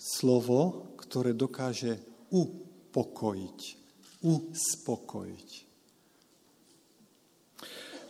Slovo, 0.01 0.97
ktoré 0.99 1.37
dokáže 1.37 2.10
upokojiť, 2.31 3.61
uspokojiť. 4.23 5.51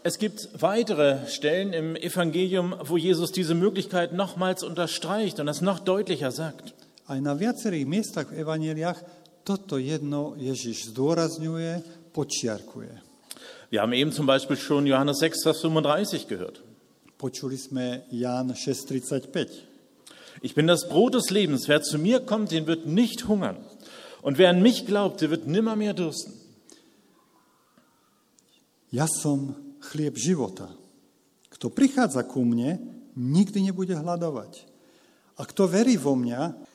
Es 0.02 0.16
gibt 0.16 0.48
weitere 0.56 1.28
Stellen 1.28 1.74
im 1.74 1.94
Evangelium, 1.94 2.74
wo 2.80 2.96
Jesus 2.96 3.32
diese 3.32 3.54
Möglichkeit 3.54 4.14
nochmals 4.14 4.62
unterstreicht 4.62 5.40
und 5.40 5.46
das 5.46 5.60
noch 5.60 5.78
deutlicher 5.78 6.32
sagt. 6.32 6.72
Aj 7.04 7.20
na 7.20 7.36
viacerých 7.36 7.84
miestach 7.84 8.32
v 8.32 8.40
evaneliách 8.40 8.96
toto 9.44 9.76
jedno 9.76 10.38
Ježiš 10.40 10.94
zdôrazňuje, 10.94 11.82
počiarkuje. 12.14 13.10
Wir 13.70 13.82
haben 13.82 13.92
eben 13.92 14.12
zum 14.12 14.26
Beispiel 14.26 14.56
schon 14.56 14.86
Johannes 14.86 15.18
6, 15.18 15.44
Vers 15.44 15.60
35 15.60 16.26
gehört. 16.26 16.62
Počuli 17.18 17.60
sme 17.60 18.08
Ján 18.08 18.56
6.35. 18.56 19.68
Ich 20.40 20.54
bin 20.54 20.66
das 20.66 20.88
Brot 20.88 21.14
des 21.14 21.28
Lebens. 21.28 21.68
Wer 21.68 21.82
zu 21.82 21.98
mir 21.98 22.20
kommt, 22.20 22.50
den 22.50 22.66
wird 22.66 22.86
nicht 22.86 23.28
hungern. 23.28 23.60
Und 24.22 24.38
wer 24.38 24.50
an 24.50 24.62
mich 24.62 24.86
glaubt, 24.86 25.20
der 25.20 25.30
wird 25.30 25.46
nimmermehr 25.46 25.94
dursten. 25.94 26.32
Ja 28.90 29.06
som 29.06 29.54
chlieb 29.80 30.18
života. 30.18 30.68
Kto 31.48 31.70
prichádza 31.70 32.26
ku 32.26 32.42
mne, 32.42 32.82
nikdy 33.14 33.62
nebude 33.62 33.94
hľadovať. 33.94 34.66
A 35.38 35.42
kto 35.46 35.70
verí 35.70 35.96
vo 35.96 36.16
mňa, 36.18 36.68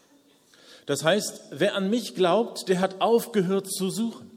Das 0.86 1.02
heißt, 1.02 1.50
wer 1.50 1.74
an 1.74 1.90
mich 1.90 2.14
glaubt, 2.14 2.70
der 2.70 2.80
hat 2.80 3.02
aufgehört 3.02 3.66
zu 3.74 3.90
suchen. 3.90 4.30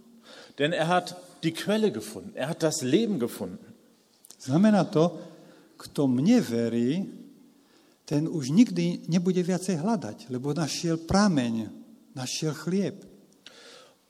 Denn 0.57 0.73
er 0.73 0.88
hat 0.88 1.21
die 1.45 1.53
Quelle 1.53 1.93
gefunden. 1.93 2.33
Er 2.35 2.49
hat 2.49 2.62
das 2.62 2.81
Leben 2.81 3.21
gefunden. 3.21 3.69
znamená 4.38 4.87
to, 4.87 5.19
kto 5.77 6.07
mne 6.07 6.38
verí, 6.41 7.07
ten 8.07 8.25
už 8.31 8.55
nikdy 8.55 9.05
nebude 9.11 9.43
viacej 9.43 9.83
hľadať, 9.83 10.33
lebo 10.33 10.55
našiel 10.55 10.97
prameň, 10.97 11.69
našiel 12.15 12.55
chlieb. 12.55 13.07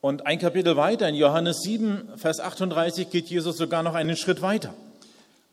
Und 0.00 0.26
ein 0.26 0.38
Kapitel 0.38 0.76
weiter, 0.76 1.08
in 1.08 1.16
Johannes 1.16 1.62
7, 1.62 2.14
Vers 2.16 2.38
38, 2.38 3.10
geht 3.10 3.26
Jesus 3.26 3.56
sogar 3.56 3.82
noch 3.82 3.94
einen 3.94 4.16
Schritt 4.16 4.42
weiter. 4.42 4.74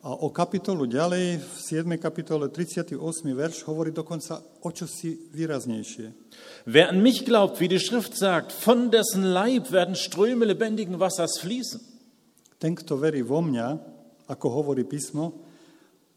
A 0.05 0.13
o 0.13 0.29
kapitolu 0.29 0.85
ďalej, 0.85 1.41
v 1.41 1.57
7. 1.89 1.97
kapitole 1.97 2.53
38. 2.53 2.93
verš, 3.33 3.65
hovorí 3.65 3.89
dokonca 3.89 4.37
o 4.61 4.69
čosi 4.69 5.33
výraznejšie. 5.33 6.13
Wer 6.69 6.93
an 6.93 7.01
mich 7.01 7.25
glaubt, 7.25 7.57
wie 7.57 7.65
die 7.65 7.81
Schrift 7.81 8.13
sagt, 8.13 8.53
von 8.53 8.93
dessen 8.93 9.25
Leib 9.25 9.73
werden 9.73 9.97
Ströme 9.97 10.45
lebendigen 10.45 11.01
Wassers 11.01 11.41
fließen. 11.41 11.81
Ten, 12.61 12.77
kto 12.77 13.01
verí 13.01 13.25
vo 13.25 13.41
mňa, 13.41 13.81
ako 14.29 14.45
hovorí 14.61 14.85
písmo, 14.85 15.41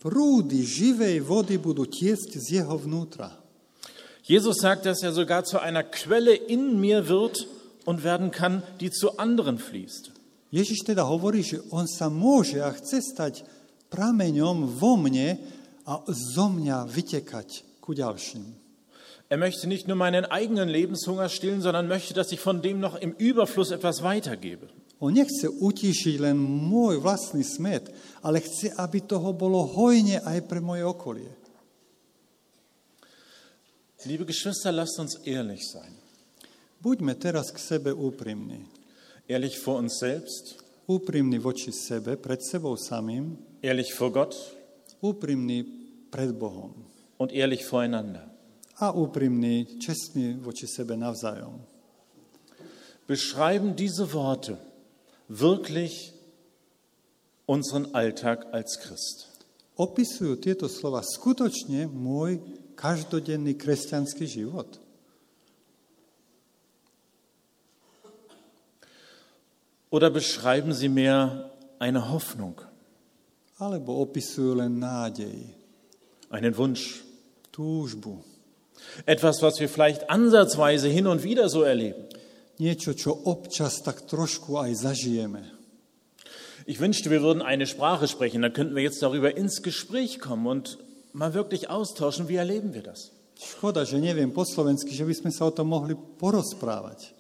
prúdy 0.05 0.69
živej 0.69 1.25
vody 1.25 1.57
budú 1.57 1.89
tiecť 1.89 2.37
z 2.37 2.61
jeho 2.61 2.77
vnútra. 2.77 3.38
Jesus 4.29 4.61
sagt, 4.61 4.85
dass 4.85 5.03
er 5.03 5.13
sogar 5.17 5.45
zu 5.45 5.59
einer 5.59 5.83
Quelle 5.83 6.35
in 6.35 6.79
mir 6.79 7.09
wird 7.09 7.49
und 7.87 8.05
werden 8.05 8.31
kann, 8.31 8.63
die 8.79 8.91
zu 8.91 9.17
anderen 9.17 9.57
fließt. 9.57 10.13
Ježiš 10.53 10.85
teda 10.85 11.05
hovorí, 11.05 11.45
že 11.45 11.61
on 11.73 11.89
sa 11.89 12.09
môže 12.09 12.61
a 12.61 12.73
chce 12.73 13.05
stať 13.05 13.35
prameňom 13.89 14.81
vo 14.81 14.97
mne 15.01 15.41
a 15.85 16.05
zo 16.13 16.49
mňa 16.53 16.89
vytekať 16.89 17.81
ku 17.81 17.97
ďalším. 17.97 18.53
Er 19.29 19.37
möchte 19.37 19.69
nicht 19.69 19.89
nur 19.89 19.97
meinen 19.97 20.25
eigenen 20.25 20.69
Lebenshunger 20.69 21.29
stillen, 21.29 21.61
sondern 21.61 21.89
möchte, 21.89 22.13
dass 22.13 22.33
ich 22.33 22.41
von 22.41 22.61
dem 22.61 22.81
noch 22.81 22.97
im 22.97 23.13
Überfluss 23.13 23.73
etwas 23.73 24.01
weitergebe. 24.03 24.69
On 25.01 25.13
nechce 25.13 25.49
utíšiť 25.49 26.17
len 26.21 26.37
môj 26.41 27.01
vlastný 27.01 27.45
smet, 27.45 27.93
ale 28.25 28.45
chce, 28.45 28.73
aby 28.77 29.05
toho 29.05 29.31
bolo 29.33 29.63
hojne 29.65 30.21
aj 30.25 30.49
pre 30.49 30.61
moje 30.65 30.85
okolie. 30.85 31.38
Liebe 34.05 34.25
Geschwister, 34.25 34.71
lasst 34.73 34.99
uns 34.99 35.19
ehrlich 35.27 35.67
sein. 35.67 35.91
Buďme 36.81 37.19
teraz 37.19 37.51
k 37.51 37.59
sebe 37.59 37.95
úprimní. 37.95 38.63
Ehrlich 39.27 39.59
vor 39.59 39.79
uns 39.79 39.99
selbst, 39.99 40.63
Úprimní 40.89 41.37
voči 41.39 41.69
sebe, 41.69 42.17
pred 42.17 42.41
sebou 42.41 42.73
samým, 42.77 43.37
ehrlich 43.61 43.93
vor 43.93 44.11
Gott 44.11 44.33
úprimní 45.05 45.63
pred 46.09 46.33
Bohom 46.33 46.73
und 47.19 47.33
ehrlich 47.33 47.67
voreinander. 47.67 48.25
a 48.81 48.93
úprimní, 48.93 49.67
čestní 49.79 50.39
voči 50.41 50.67
sebe 50.67 50.97
navzájom. 50.97 51.61
Beschreiben 53.07 53.75
diese 53.75 54.13
Worte 54.13 54.57
wirklich 55.29 56.15
unseren 57.47 57.89
Alltag 57.93 58.47
als 58.53 58.77
Christ? 58.81 59.29
Opisujú 59.77 60.41
tieto 60.41 60.73
slova 60.73 61.05
skutočne 61.05 61.85
môj 61.87 62.41
každodenný 62.79 63.59
kresťanský 63.59 64.31
život? 64.31 64.79
Oder 69.91 70.15
beschreiben 70.15 70.71
sie 70.71 70.93
mehr 70.93 71.51
eine 71.83 72.13
Hoffnung, 72.13 72.63
Alebo 73.59 73.99
opisujú 74.07 74.55
len 74.55 74.79
nádej, 74.79 75.35
einen 76.31 76.55
Wunsch, 76.55 77.03
túžbu, 77.51 78.23
etwas, 79.03 79.43
was 79.43 79.59
wir 79.59 79.67
vielleicht 79.67 80.07
ansatzweise 80.07 80.87
hin 80.87 81.11
und 81.11 81.27
wieder 81.27 81.51
so 81.51 81.67
erleben? 81.67 82.07
niečo, 82.59 82.95
čo 82.95 83.15
občas 83.15 83.81
tak 83.87 84.05
trošku 84.05 84.59
aj 84.59 84.75
zažijeme. 84.75 85.43
Ich 86.67 86.83
wünschte, 86.83 87.09
wir 87.09 87.23
würden 87.23 87.41
eine 87.41 87.67
Sprache 87.67 88.09
sprechen, 88.09 88.43
dann 88.43 88.53
könnten 88.53 88.75
wir 88.75 88.83
jetzt 88.83 89.01
darüber 89.01 89.35
ins 89.37 89.63
Gespräch 89.63 90.19
kommen 90.19 90.47
und 90.47 90.79
mal 91.19 91.35
wirklich 91.35 91.67
austauschen, 91.67 92.31
wie 92.31 92.39
erleben 92.39 92.71
wir 92.73 92.87
das? 92.87 93.11
Škoda, 93.39 93.83
že 93.87 93.99
neviem 93.99 94.31
po 94.31 94.43
slovensky, 94.43 94.95
že 94.95 95.07
by 95.07 95.15
sme 95.15 95.31
sa 95.35 95.47
o 95.47 95.55
tom 95.55 95.71
mohli 95.71 95.95
porozprávať. 95.95 97.15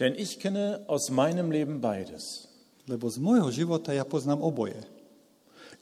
Denn 0.00 0.16
ich 0.16 0.40
kenne 0.40 0.84
aus 0.88 1.12
meinem 1.12 1.52
Leben 1.52 1.80
beides. 1.80 2.48
Lebo 2.88 3.08
z 3.12 3.20
môjho 3.20 3.52
života 3.52 3.92
ja 3.92 4.08
poznám 4.08 4.40
oboje. 4.40 4.80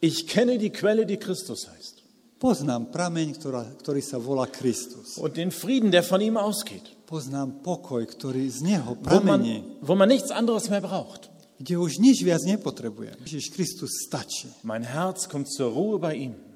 Ich 0.02 0.26
kenne 0.26 0.58
die 0.58 0.74
Quelle, 0.74 1.06
die 1.06 1.18
Christus 1.18 1.70
heißt. 1.70 2.02
Poznám 2.40 2.88
prameň, 2.88 3.36
ktorá, 3.36 3.62
ktorý 3.78 4.00
sa 4.00 4.16
volá 4.16 4.48
Kristus. 4.50 5.20
Und 5.20 5.36
den 5.36 5.54
Frieden, 5.54 5.94
der 5.94 6.02
von 6.02 6.24
ihm 6.24 6.40
ausgeht. 6.40 6.82
Poznám 7.06 7.62
pokoj, 7.62 8.02
ktorý 8.06 8.50
z 8.50 8.66
neho 8.66 8.96
Wo 8.96 9.02
pramení, 9.02 9.62
man, 9.62 9.82
wo 9.82 9.94
man 9.94 10.10
nichts 10.10 10.34
anderes 10.34 10.66
mehr 10.70 10.82
braucht. 10.82 11.30
kde 11.60 11.76
už 11.76 12.00
nič 12.00 12.24
viac 12.24 12.40
nepotrebujem. 12.48 13.20
Ježiš 13.20 13.52
Kristus 13.52 14.08
stačí. 14.08 14.48
Mein 14.64 14.82
Herz 14.82 15.28
kommt 15.28 15.52
zur 15.52 15.70
Ruhe 15.70 16.00
bei 16.00 16.16
ihm. 16.16 16.49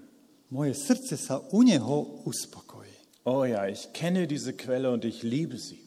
Moje 0.51 0.75
srdce 0.75 1.17
sa 1.17 1.41
u 1.53 1.63
neho 1.63 2.25
uspokojí. 2.29 2.93
Oh 3.25 3.49
ja, 3.49 3.65
ich 3.67 3.93
kenne 3.93 4.27
diese 4.27 4.53
Quelle 4.53 4.93
und 4.93 5.05
ich 5.05 5.23
liebe 5.23 5.57
sie. 5.57 5.81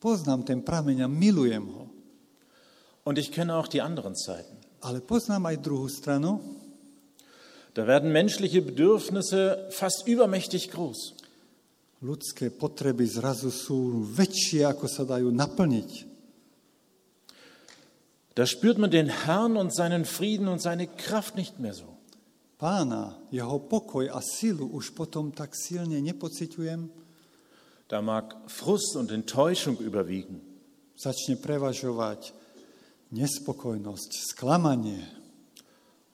Poznám 0.00 0.44
ten 0.44 0.60
prameň 0.60 1.04
a 1.04 1.08
milujem 1.08 1.64
ho. 1.64 1.88
Und 3.04 3.16
ich 3.16 3.32
kenne 3.32 3.56
auch 3.56 3.68
die 3.68 3.80
anderen 3.80 4.12
Zeiten. 4.16 4.60
Ale 4.84 5.00
poznám 5.00 5.48
aj 5.48 5.56
druhú 5.64 5.88
stranu. 5.88 6.44
Da 7.72 7.88
werden 7.88 8.12
menschliche 8.12 8.60
Bedürfnisse 8.60 9.72
fast 9.72 10.06
übermächtig 10.06 10.68
groß. 10.68 11.16
Ľudské 12.04 12.52
potreby 12.52 13.08
zrazu 13.08 13.48
sú 13.48 14.04
väčšie, 14.04 14.68
ako 14.68 14.84
sa 14.84 15.08
dajú 15.08 15.32
naplniť. 15.32 15.90
Da 18.36 18.44
spürt 18.44 18.76
man 18.76 18.92
den 18.92 19.08
Herrn 19.08 19.56
und 19.56 19.72
seinen 19.72 20.04
Frieden 20.04 20.48
und 20.52 20.60
seine 20.60 20.86
Kraft 20.86 21.40
nicht 21.40 21.58
mehr 21.58 21.72
so. 21.72 21.93
Pána, 22.64 23.20
jeho 23.28 23.60
pokoj 23.60 24.08
a 24.08 24.24
silu 24.24 24.72
už 24.72 24.96
potom 24.96 25.28
tak 25.28 25.52
silne 25.52 26.00
nepociťujem. 26.00 26.88
Da 27.84 28.00
mag 28.00 28.32
Frust 28.48 28.96
und 28.96 29.12
Enttäuschung 29.12 29.76
überwiegen. 29.84 30.40
Začne 30.96 31.36
prevažovať 31.36 32.32
nespokojnosť, 33.12 34.32
sklamanie. 34.32 35.04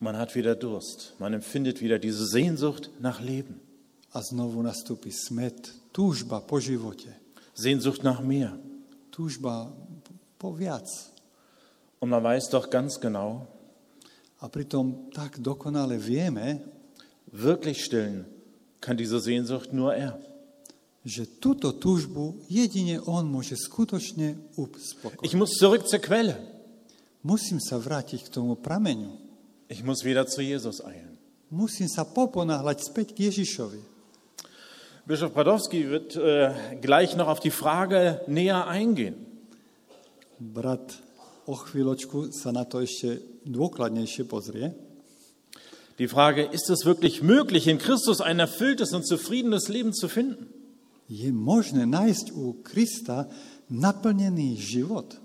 Man 0.03 0.19
hat 0.19 0.35
wieder 0.35 0.59
Durst. 0.59 1.15
Man 1.23 1.31
empfindet 1.31 1.79
wieder 1.79 2.03
diese 2.03 2.27
Sehnsucht 2.27 2.91
nach 2.99 3.23
Leben. 3.23 3.63
A 4.11 4.19
znovu 4.19 4.59
nastúpi 4.59 5.07
smet, 5.07 5.71
túžba 5.95 6.43
po 6.43 6.59
živote, 6.59 7.15
Sehnsucht 7.55 8.03
nach 8.03 8.19
mehr. 8.19 8.59
túžba 9.07 9.71
po 10.35 10.51
viac. 10.51 10.83
Und 12.03 12.11
man 12.11 12.19
weiß 12.19 12.51
doch 12.51 12.67
ganz 12.67 12.99
genau, 12.99 13.47
A 14.41 14.49
pritom 14.49 15.13
tak 15.13 15.37
dokonale 15.37 16.01
vieme, 16.01 16.65
wirklich 17.29 17.85
stillen 17.85 18.25
kann 18.81 18.97
diese 18.97 19.21
Sehnsucht 19.21 19.71
nur 19.71 19.93
er. 19.93 20.17
že 21.01 21.25
túto 21.25 21.73
túžbu 21.73 22.37
jedine 22.45 23.01
on 23.01 23.25
môže 23.25 23.57
skutočne 23.57 24.37
uspokojiť. 24.53 25.25
Ich 25.25 25.33
muss 25.33 25.57
zurück 25.57 25.89
zur 25.89 25.97
Quelle. 25.97 26.37
Musím 27.25 27.57
sa 27.57 27.81
vrátiť 27.81 28.29
k 28.29 28.33
tomu 28.33 28.53
prameňu. 28.57 29.17
Ich 29.69 29.81
muss 29.81 30.05
wieder 30.05 30.29
zu 30.29 30.45
Jesus 30.45 30.81
eilen. 30.81 31.17
Musím 31.49 31.89
sa 31.89 32.05
poponáhľať 32.05 32.77
späť 32.85 33.07
k 33.17 33.33
Ježišovi. 33.33 33.81
Bischof 35.09 35.33
Bradowski 35.33 35.89
wird 35.89 36.13
äh, 36.13 36.53
gleich 36.77 37.17
noch 37.17 37.27
auf 37.27 37.41
die 37.41 37.53
Frage 37.53 38.21
näher 38.29 38.69
eingehen. 38.69 39.17
Brat 40.37 41.01
o 41.47 41.55
chvíľočku 41.57 42.33
sa 42.35 42.53
na 42.53 42.65
to 42.65 42.81
ešte 42.81 43.21
dôkladnejšie 43.47 44.23
pozrie. 44.29 44.73
Die 45.97 46.09
Frage, 46.09 46.49
ist 46.49 46.69
es 46.69 46.85
wirklich 46.85 47.21
möglich, 47.21 47.67
in 47.67 47.77
Christus 47.77 48.21
ein 48.21 48.39
erfülltes 48.39 48.93
und 48.93 49.05
zufriedenes 49.05 49.69
Leben 49.69 49.93
zu 49.93 50.09
finden? 50.09 50.49
Je 51.11 51.29
možné 51.29 51.85
nájsť 51.85 52.31
u 52.33 52.63
Krista 52.63 53.27
naplnený 53.69 54.57
život? 54.57 55.19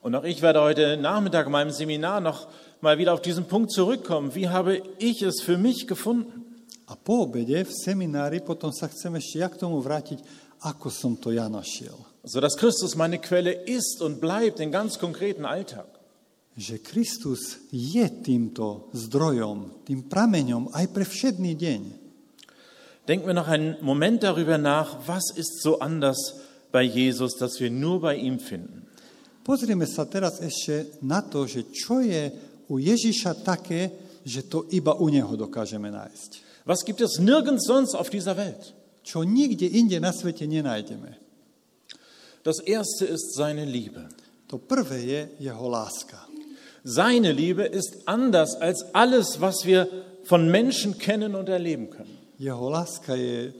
Und 0.00 0.14
auch 0.14 0.24
ich 0.24 0.42
werde 0.42 0.60
heute 0.60 0.96
Nachmittag 0.96 1.46
in 1.46 1.52
meinem 1.52 1.70
Seminar 1.72 2.20
noch 2.20 2.48
mal 2.80 2.98
wieder 2.98 3.14
auf 3.14 3.22
diesen 3.22 3.44
Punkt 3.46 3.72
zurückkommen. 3.72 4.34
Wie 4.34 4.48
habe 4.48 4.82
ich 4.98 5.22
es 5.22 5.40
für 5.40 5.56
mich 5.56 5.86
gefunden? 5.86 6.44
A 6.86 6.96
po 6.96 7.24
obede 7.24 7.64
v 7.64 7.72
seminári 7.72 8.44
potom 8.44 8.68
sa 8.68 8.92
chcem 8.92 9.16
ešte 9.16 9.40
ja 9.40 9.48
k 9.48 9.56
tomu 9.56 9.80
vrátiť, 9.80 10.20
ako 10.68 10.92
som 10.92 11.16
to 11.16 11.32
ja 11.32 11.48
našiel. 11.48 11.96
So 12.24 12.40
dass 12.40 12.56
Christus 12.56 12.96
meine 12.96 13.18
Quelle 13.20 13.52
ist 13.52 14.00
und 14.00 14.20
bleibt 14.20 14.58
im 14.60 14.72
ganz 14.72 14.98
konkreten 14.98 15.44
Alltag. 15.44 15.86
Že 16.56 16.78
Kristus 16.80 17.68
je 17.68 18.08
týmto 18.22 18.88
zdrojom, 18.94 19.84
tým 19.84 20.08
prameňom 20.08 20.72
aj 20.72 20.86
pre 20.94 21.04
všedný 21.04 21.52
deň. 21.52 21.82
Denken 23.04 23.26
wir 23.26 23.36
noch 23.36 23.50
einen 23.50 23.76
Moment 23.84 24.22
darüber 24.22 24.56
nach, 24.56 25.04
was 25.04 25.28
ist 25.36 25.60
so 25.60 25.82
anders 25.84 26.40
bei 26.72 26.82
Jesus, 26.82 27.36
dass 27.36 27.60
wir 27.60 27.68
nur 27.68 28.00
bei 28.00 28.16
ihm 28.16 28.40
finden. 28.40 28.88
Pozrieme 29.44 29.84
sa 29.84 30.08
teraz 30.08 30.40
ešte 30.40 30.96
na 31.04 31.20
to, 31.20 31.44
že 31.44 31.68
čo 31.68 32.00
je 32.00 32.32
u 32.72 32.80
Ježiša 32.80 33.44
také, 33.44 33.92
že 34.24 34.48
to 34.48 34.64
iba 34.72 34.96
u 34.96 35.12
neho 35.12 35.36
dokážeme 35.36 35.92
nájsť. 35.92 36.64
Was 36.64 36.80
gibt 36.88 37.04
es 37.04 37.20
nirgends 37.20 37.68
sonst 37.68 37.92
auf 37.92 38.08
dieser 38.08 38.40
Welt? 38.40 38.72
Čo 39.04 39.20
nikde 39.20 39.68
inde 39.68 40.00
na 40.00 40.16
svete 40.16 40.48
nenájdeme. 40.48 41.23
Das 42.44 42.60
erste 42.60 43.08
ist 43.08 43.34
seine 43.34 43.64
Liebe. 43.64 44.08
To 44.52 44.60
prvé 44.60 45.00
je 45.00 45.20
jeho 45.40 45.66
láska. 45.68 46.20
Seine 46.84 47.32
Liebe 47.32 47.64
ist 47.64 48.04
anders 48.04 48.54
als 48.60 48.84
alles, 48.92 49.40
was 49.40 49.64
wir 49.64 49.88
von 50.28 50.52
Menschen 50.52 51.00
kennen 51.00 51.34
und 51.34 51.48
erleben 51.48 51.88
können. 51.88 52.12
Jeho 52.36 52.68
láska 52.68 53.16
je 53.16 53.56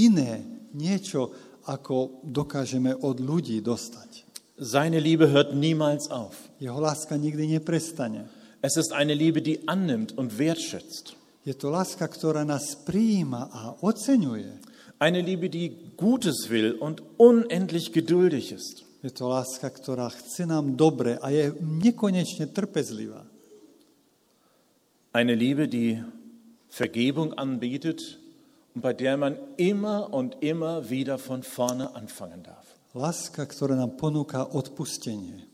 iné, 0.00 0.40
niečo, 0.72 1.36
ako 1.68 2.24
dokážeme 2.24 2.96
od 2.96 3.20
ľudí 3.20 3.60
dostať. 3.60 4.24
Seine 4.56 4.96
Liebe 5.00 5.28
hört 5.28 5.52
niemals 5.52 6.08
auf. 6.08 6.48
Jeho 6.56 6.80
láska 6.80 7.20
nikdy 7.20 7.60
neprestane. 7.60 8.32
Es 8.64 8.80
ist 8.80 8.96
eine 8.96 9.12
Liebe, 9.12 9.44
die 9.44 9.68
annimmt 9.68 10.16
und 10.16 10.32
wertschätzt. 10.40 11.20
Je 11.44 11.52
to 11.52 11.68
láska, 11.68 12.08
ktorá 12.08 12.48
nás 12.48 12.72
prijíma 12.88 13.52
a 13.52 13.76
oceňuje. 13.84 14.73
Eine 14.98 15.20
Liebe, 15.20 15.50
die 15.50 15.74
Gutes 15.96 16.50
will 16.50 16.72
und 16.72 17.02
unendlich 17.18 17.92
geduldig 17.92 18.52
ist. 18.52 18.84
Je 19.04 19.12
to 19.12 19.28
láska, 19.28 19.68
ktorá 19.68 20.08
chce 20.08 20.48
nám 20.48 20.80
dobre 20.80 21.20
a 21.20 21.28
je 21.28 21.52
nekonečne 21.60 22.48
trpezlivá. 22.48 23.28
Eine 25.12 25.36
Liebe, 25.36 25.68
die 25.68 26.00
Vergebung 26.72 27.36
anbietet 27.36 28.00
und 28.72 28.80
bei 28.80 28.96
der 28.96 29.20
man 29.20 29.36
immer 29.60 30.08
und 30.08 30.40
immer 30.40 30.88
wieder 30.88 31.18
von 31.18 31.44
vorne 31.44 31.94
anfangen 31.94 32.42
darf. 32.42 32.64
Láska, 32.96 33.44
ktorá 33.44 33.76
nám 33.76 34.00
ponúka 34.00 34.48
odpustenie, 34.48 35.44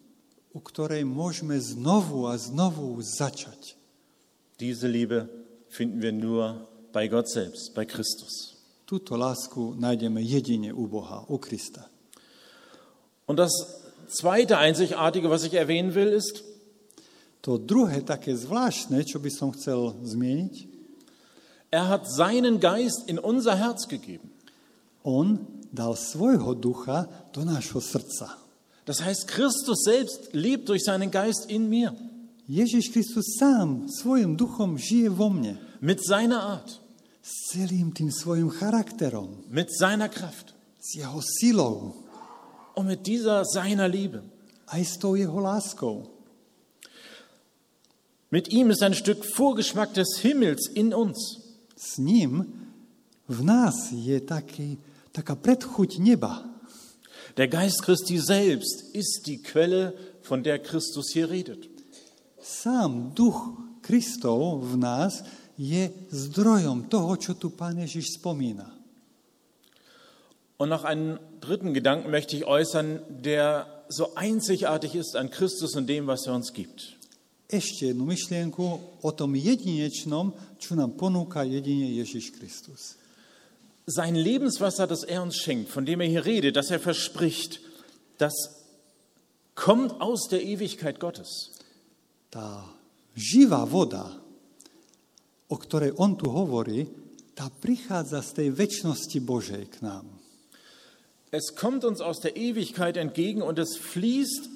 u 0.54 0.60
ktorej 0.62 1.02
môžeme 1.02 1.58
znovu 1.58 2.30
a 2.30 2.38
znovu 2.38 3.02
začať. 3.02 3.74
Diese 4.62 4.86
Liebe 4.86 5.26
finden 5.72 5.98
wir 6.04 6.14
nur 6.14 6.68
bei 6.94 7.08
Gott 7.10 7.26
selbst, 7.26 7.74
bei 7.74 7.82
Christus. 7.82 8.59
Túto 8.90 9.14
lásku 9.14 9.78
nájdeme 9.78 10.18
jedine 10.18 10.74
u 10.74 10.90
Boha, 10.90 11.22
u 11.30 11.38
Krista. 11.38 11.86
Und 13.26 13.38
das 13.38 13.54
zweite 14.10 14.58
Einzigartige, 14.58 15.30
was 15.30 15.46
ich 15.46 15.54
erwähnen 15.54 15.94
will, 15.94 16.10
ist, 16.10 16.42
To 17.40 17.56
druhé, 17.56 18.04
také 18.04 18.36
zvláštne, 18.36 19.00
čo 19.00 19.16
by 19.16 19.30
som 19.32 19.48
chcel 19.56 19.96
zmieniť, 20.04 20.54
er 21.72 21.88
hat 21.88 22.04
seinen 22.04 22.60
Geist 22.60 23.08
in 23.08 23.16
unser 23.16 23.56
Herz 23.56 23.88
gegeben. 23.88 24.28
on 25.00 25.46
dal 25.72 25.96
svojho 25.96 26.52
ducha 26.52 27.08
do 27.32 27.40
nášho 27.40 27.80
srdca. 27.80 28.36
Das 28.84 29.00
heißt, 29.00 29.24
Christus 29.24 29.86
selbst 29.86 30.34
lebt 30.34 30.68
durch 30.68 30.84
seinen 30.84 31.10
Geist 31.10 31.48
in 31.48 31.70
mir, 31.70 31.94
Ježiš 32.44 32.92
Kristus 32.92 33.38
sám 33.38 33.86
svojim 33.88 34.36
duchom 34.36 34.76
žije 34.76 35.08
vo 35.08 35.30
mne. 35.30 35.56
mit 35.80 36.04
seiner 36.04 36.42
Art, 36.42 36.80
S 37.20 37.52
celým 37.52 37.92
tým 37.92 38.08
svojim 38.08 38.48
charakterom, 38.48 39.44
mit 39.48 39.68
seiner 39.68 40.08
Kraft 40.08 40.56
s 40.80 40.96
jeho 40.96 41.20
silou, 41.20 41.94
und 42.74 42.86
mit 42.86 43.06
dieser 43.06 43.44
seiner 43.44 43.88
Liebe. 43.88 44.24
aj 44.70 44.82
s 44.86 44.94
tou 44.98 45.18
jeho 45.18 45.38
láskou. 45.42 46.06
Mit 48.30 48.54
ihm 48.54 48.70
ist 48.70 48.82
ein 48.82 48.94
Stück 48.94 49.26
Vorgeschmack 49.26 49.92
des 49.94 50.22
Himmels 50.22 50.70
in 50.70 50.94
uns. 50.94 51.42
S 51.74 51.98
ním 51.98 52.46
v 53.26 53.42
nás 53.42 53.90
je 53.90 54.20
taký, 54.22 54.78
taká 55.10 55.34
predchuť 55.34 55.98
neba. 55.98 56.46
Der 57.34 57.50
Geist 57.50 57.82
Christi 57.82 58.18
selbst 58.18 58.94
ist 58.94 59.26
die 59.26 59.42
Quelle, 59.42 59.94
von 60.22 60.42
der 60.46 60.62
Christus 60.62 61.10
hier 61.10 61.26
redet. 61.26 61.66
Sám 62.38 63.10
duch 63.14 63.58
Kristov 63.82 64.62
v 64.62 64.78
nás 64.78 65.26
je 65.60 65.92
zdrojom 66.08 66.88
toho, 66.88 67.20
čo 67.20 67.36
tu 67.36 67.52
Pán 67.52 67.76
Ježiš 67.76 68.16
spomína. 68.16 68.64
Und 70.56 70.68
noch 70.68 70.84
einen 70.84 71.20
dritten 71.40 71.72
Gedanken 71.72 72.10
möchte 72.10 72.36
ich 72.36 72.44
äußern, 72.44 73.00
der 73.08 73.84
so 73.88 74.14
einzigartig 74.14 74.94
ist 74.94 75.16
an 75.16 75.30
Christus 75.30 75.76
und 75.76 75.86
dem, 75.86 76.06
was 76.06 76.26
er 76.26 76.32
uns 76.32 76.52
gibt. 76.52 76.96
Ešte 77.50 77.90
jednu 77.90 78.06
myšlienku 78.06 78.64
o 79.02 79.10
tom 79.10 79.34
jedinečnom, 79.34 80.32
čo 80.62 80.78
nám 80.78 80.94
ponúka 80.94 81.42
jedine 81.42 81.90
Ježiš 81.98 82.38
Kristus. 82.38 82.94
Sein 83.90 84.14
Lebenswasser, 84.14 84.86
das 84.86 85.02
er 85.02 85.20
uns 85.20 85.36
schenkt, 85.36 85.68
von 85.68 85.84
dem 85.84 86.00
er 86.00 86.06
hier 86.06 86.24
redet, 86.24 86.54
das 86.54 86.70
er 86.70 86.78
verspricht, 86.78 87.58
das 88.22 88.32
kommt 89.58 90.00
aus 90.00 90.28
der 90.30 90.44
Ewigkeit 90.46 91.00
Gottes. 91.00 91.50
Tá 92.30 92.70
živá 93.18 93.66
voda, 93.66 94.14
o 95.50 95.56
ktorej 95.58 95.98
on 95.98 96.14
tu 96.14 96.30
hovorí, 96.30 96.86
tá 97.34 97.50
prichádza 97.50 98.22
z 98.22 98.30
tej 98.42 98.48
väčšnosti 98.54 99.18
Božej 99.26 99.64
k 99.74 99.76
nám. 99.82 100.06
Es 101.30 101.54
kommt 101.54 101.86
uns 101.86 102.02
aus 102.02 102.18
der 102.18 102.34
Ewigkeit 102.34 102.96
entgegen 102.96 103.42
und 103.42 103.58
es 103.58 103.78
fließt 103.78 104.50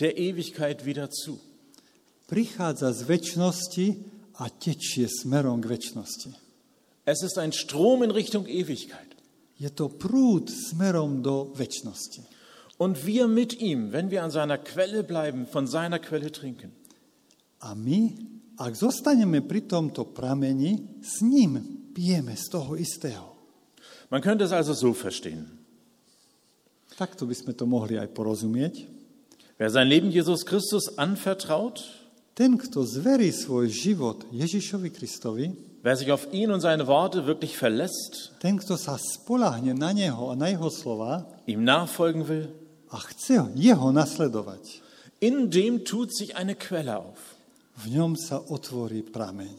der 0.00 0.16
Ewigkeit 0.16 0.84
wieder 0.84 1.08
zu. 1.08 1.40
Prichádza 2.28 2.92
z 2.92 3.00
väčšnosti 3.08 3.86
a 4.36 4.52
tečie 4.52 5.08
smerom 5.08 5.64
k 5.64 5.72
väčšnosti. 5.72 6.30
Es 7.08 7.24
ist 7.24 7.40
ein 7.40 7.56
Strom 7.56 8.04
in 8.04 8.12
Richtung 8.12 8.44
Ewigkeit. 8.44 9.08
Je 9.56 9.72
to 9.72 9.88
prúd 9.88 10.52
smerom 10.52 11.24
do 11.24 11.50
väčšnosti. 11.56 12.22
Und 12.78 13.02
wir 13.08 13.26
mit 13.26 13.58
ihm, 13.58 13.90
wenn 13.90 14.12
wir 14.12 14.22
an 14.22 14.30
seiner 14.30 14.58
Quelle 14.58 15.02
bleiben, 15.02 15.48
von 15.48 15.66
seiner 15.66 15.98
Quelle 15.98 16.30
trinken. 16.30 16.70
A 17.58 17.74
my, 17.74 18.14
ak 18.58 18.74
zostaneme 18.74 19.40
pri 19.40 19.70
tomto 19.70 20.10
prameni, 20.10 20.98
s 20.98 21.22
ním 21.22 21.62
pijeme 21.94 22.34
z 22.34 22.44
toho 22.50 22.74
istého. 22.74 23.38
Man 24.10 24.20
könnte 24.20 24.44
es 24.44 24.52
also 24.52 24.74
so 24.74 24.90
verstehen. 24.92 25.46
Takto 26.98 27.30
by 27.30 27.34
sme 27.34 27.52
to 27.54 27.62
mohli 27.62 27.94
aj 27.94 28.10
porozumieť. 28.10 28.74
Wer 29.58 29.70
sein 29.70 29.86
Leben 29.86 30.10
Jesus 30.10 30.42
Christus 30.42 30.98
anvertraut, 30.98 31.78
Ten, 32.38 32.54
kto 32.54 32.86
zverí 32.86 33.34
svoj 33.34 33.66
život 33.66 34.22
Ježišovi 34.30 34.94
Kristovi, 34.94 35.50
wer 35.82 35.98
sich 35.98 36.14
auf 36.14 36.30
ihn 36.30 36.54
und 36.54 36.62
seine 36.62 36.86
Worte 36.86 37.26
wirklich 37.26 37.58
verlässt, 37.58 38.38
ten, 38.38 38.62
kto 38.62 38.78
sa 38.78 38.94
spolahne 38.94 39.74
na 39.74 39.90
Neho 39.90 40.30
a 40.30 40.38
na 40.38 40.46
Jeho 40.46 40.70
slova 40.70 41.26
ihm 41.50 41.66
nachfolgen 41.66 42.30
will, 42.30 42.46
a 42.94 43.02
chce 43.10 43.50
Jeho 43.58 43.90
nasledovať, 43.90 44.78
in 45.18 45.50
dem 45.50 45.82
tut 45.82 46.14
sich 46.14 46.38
eine 46.38 46.54
Quelle 46.54 47.02
auf. 47.02 47.37
V 47.78 47.84
ňom 47.94 48.18
sa 48.18 48.42
otvorí 48.42 49.06
prameň. 49.06 49.54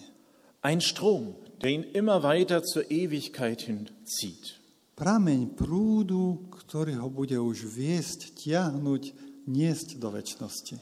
Ein 0.60 0.84
Strom, 0.84 1.40
der 1.64 1.72
ihn 1.72 1.86
immer 1.96 2.20
weiter 2.20 2.60
zur 2.68 2.84
Ewigkeit 2.92 3.64
hinzieht. 3.64 4.60
Prameň 5.00 5.56
prúdu, 5.56 6.52
ktorý 6.52 7.00
ho 7.00 7.08
bude 7.08 7.40
už 7.40 7.64
viesť, 7.72 8.36
tiahnuť, 8.36 9.04
niesť 9.48 9.96
do 9.96 10.12
väčšnosti. 10.12 10.76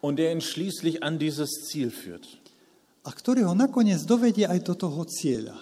Und 0.00 0.16
der 0.16 0.32
ihn 0.32 0.40
schließlich 0.40 1.04
an 1.04 1.20
dieses 1.20 1.68
Ziel 1.68 1.92
führt, 1.92 2.24
A 3.04 3.12
ktorý 3.12 3.44
ho 3.48 3.54
nakoniec 3.56 4.04
dovedie 4.04 4.44
aj 4.48 4.60
do 4.64 4.74
toho 4.76 5.04
cieľa, 5.04 5.56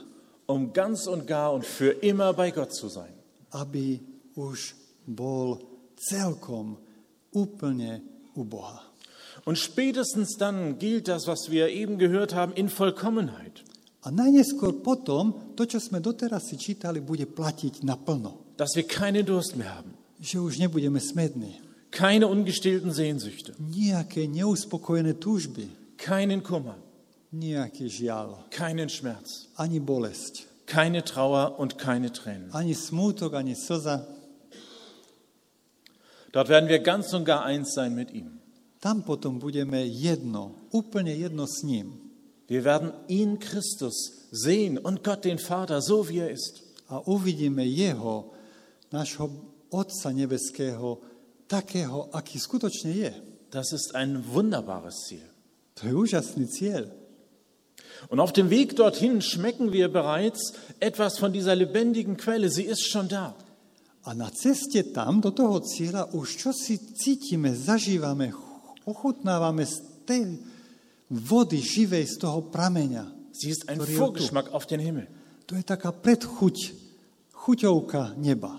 um 0.47 0.71
ganz 0.71 1.11
und 1.11 1.27
gar 1.27 1.51
und 1.51 1.67
für 1.67 1.99
immer 2.03 2.31
bei 2.35 2.55
Gott 2.55 2.71
zu 2.71 2.87
sein. 2.87 3.11
aby 3.51 3.99
už 4.39 4.79
bol 5.07 5.59
celkom 5.99 6.79
úplne 7.35 8.03
u 8.39 8.47
Boha. 8.47 8.86
Und 9.47 9.57
spätestens 9.59 10.37
dann 10.37 10.79
gilt 10.83 11.07
das, 11.07 11.29
was 11.31 11.51
wir 11.55 11.71
eben 11.71 11.99
gehört 11.99 12.35
haben, 12.35 12.53
in 12.53 12.69
Vollkommenheit. 12.69 13.63
A 14.03 14.11
najneskôr 14.11 14.83
potom, 14.83 15.55
to, 15.55 15.67
čo 15.67 15.79
sme 15.79 16.03
doteraz 16.03 16.51
si 16.51 16.59
čítali, 16.59 16.99
bude 16.99 17.27
platiť 17.31 17.87
naplno. 17.87 18.55
Dass 18.59 18.75
wir 18.75 18.87
keinen 18.91 19.23
Durst 19.23 19.55
mehr 19.55 19.71
haben, 19.71 19.95
Že 20.19 20.41
už 20.41 20.59
nebudeme 20.59 20.99
smední, 20.99 21.61
keine 21.91 22.27
ungestillten 22.27 22.91
Sehnsüchte, 22.91 23.55
nejaké 23.61 24.27
neuspokojené 24.27 25.15
túžby, 25.21 25.71
keinen 26.01 26.43
Kummer, 26.43 26.81
nejaký 27.31 27.87
žiaľ, 27.87 28.49
keinen 28.51 28.89
Schmerz, 28.91 29.53
ani 29.61 29.79
bolesť, 29.79 30.67
keine 30.67 31.05
Trauer 31.05 31.61
und 31.61 31.79
keine 31.79 32.11
Tränen. 32.11 32.51
ani 32.51 32.75
smútok, 32.75 33.35
ani 33.35 33.55
slza. 33.55 34.07
Dort 36.33 36.49
werden 36.49 36.69
wir 36.69 36.81
ganz 36.81 37.13
und 37.15 37.25
gar 37.25 37.45
eins 37.45 37.75
sein 37.75 37.95
mit 37.95 38.11
ihm. 38.11 38.41
Tam 38.87 39.03
potom 39.03 39.42
budeme 39.42 39.83
jedno, 39.83 40.70
úplne 40.70 41.11
jedno 41.11 41.42
s 41.42 41.66
ním. 41.66 41.90
Wir 42.46 42.62
werden 42.62 42.94
ihn, 43.11 43.42
Christus, 43.42 44.31
sehen 44.31 44.79
und 44.79 45.03
Gott, 45.03 45.27
den 45.27 45.42
Vater, 45.42 45.83
so 45.83 46.07
wie 46.07 46.22
er 46.22 46.31
ist. 46.31 46.62
A 46.87 47.03
uvidíme 47.03 47.66
jeho, 47.66 48.31
nášho 48.94 49.27
Otca 49.75 50.14
Nebeského, 50.14 51.03
takého, 51.51 52.14
aký 52.14 52.38
skutočne 52.38 52.94
je. 52.94 53.12
Das 53.51 53.75
ist 53.75 53.99
ein 53.99 54.22
wunderbares 54.22 55.11
Ziel. 55.11 55.27
To 55.83 55.90
je 55.90 55.92
úžasný 56.07 56.46
cieľ. 56.46 56.87
Und 58.07 58.22
auf 58.22 58.31
dem 58.31 58.55
Weg 58.55 58.79
dorthin 58.79 59.18
schmecken 59.18 59.75
wir 59.75 59.90
bereits 59.90 60.55
etwas 60.79 61.18
von 61.18 61.35
dieser 61.35 61.59
lebendigen 61.59 62.14
Quelle. 62.14 62.55
Sie 62.55 62.62
ist 62.62 62.87
schon 62.87 63.11
da. 63.11 63.35
A 64.07 64.14
na 64.14 64.31
ceste 64.31 64.94
tam, 64.94 65.18
do 65.18 65.35
toho 65.35 65.59
cieľa, 65.59 66.14
už 66.14 66.38
čo 66.38 66.51
si 66.55 66.79
cítime, 66.79 67.51
zažívame, 67.51 68.46
ochutnávame 68.87 69.66
z 69.66 69.83
tej 70.07 70.38
vody 71.11 71.59
živej, 71.59 72.07
z 72.07 72.16
toho 72.22 72.46
prameňa. 72.49 73.11
Sie 73.37 73.53
ist 73.53 73.68
ein. 73.68 73.83
Vorgeschmack 73.83 74.55
auf 74.55 74.64
den 74.64 74.81
Himmel. 74.81 75.11
To 75.46 75.55
je 75.55 75.62
taká 75.62 75.92
predchuť, 75.92 76.75
chuťovka 77.35 78.16
neba. 78.18 78.59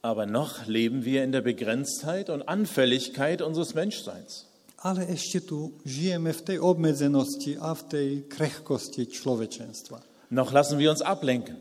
Aber 0.00 0.24
noch 0.24 0.64
leben 0.64 1.04
wir 1.04 1.22
in 1.22 1.30
der 1.30 1.44
Begrenztheit 1.44 2.30
und 2.30 2.48
Anfälligkeit 2.48 3.44
unseres 3.44 3.76
Menschseins. 3.76 4.48
Ale 4.80 5.04
ešte 5.12 5.44
tu 5.44 5.76
žijeme 5.84 6.32
v 6.32 6.40
tej 6.40 6.56
obmedzenosti 6.56 7.60
a 7.60 7.76
v 7.76 7.82
tej 7.84 8.08
krehkosti 8.32 9.12
človečenstva. 9.12 10.00
Noch 10.32 10.56
lassen 10.56 10.80
wir 10.80 10.88
uns 10.88 11.04
ablenken. 11.04 11.60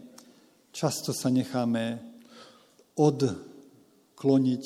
Často 0.71 1.12
sa 1.12 1.27
necháme 1.27 1.99
odkloniť 2.95 4.63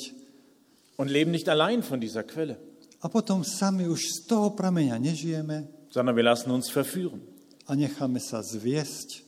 und 0.94 1.08
leben 1.10 1.34
nicht 1.34 1.50
allein 1.50 1.82
von 1.82 1.98
dieser 1.98 2.22
Quelle, 2.22 2.62
a 3.04 3.06
potom 3.12 3.44
sami 3.44 3.84
už 3.84 4.00
z 4.00 4.18
toho 4.24 4.56
prameňa 4.56 4.96
nežijeme 4.96 5.68
sondern 5.92 6.16
wir 6.16 6.24
lassen 6.24 6.50
uns 6.50 6.72
verführen. 6.72 7.20
a 7.66 7.72
necháme 7.78 8.20
sa 8.20 8.42
zviesť. 8.42 9.24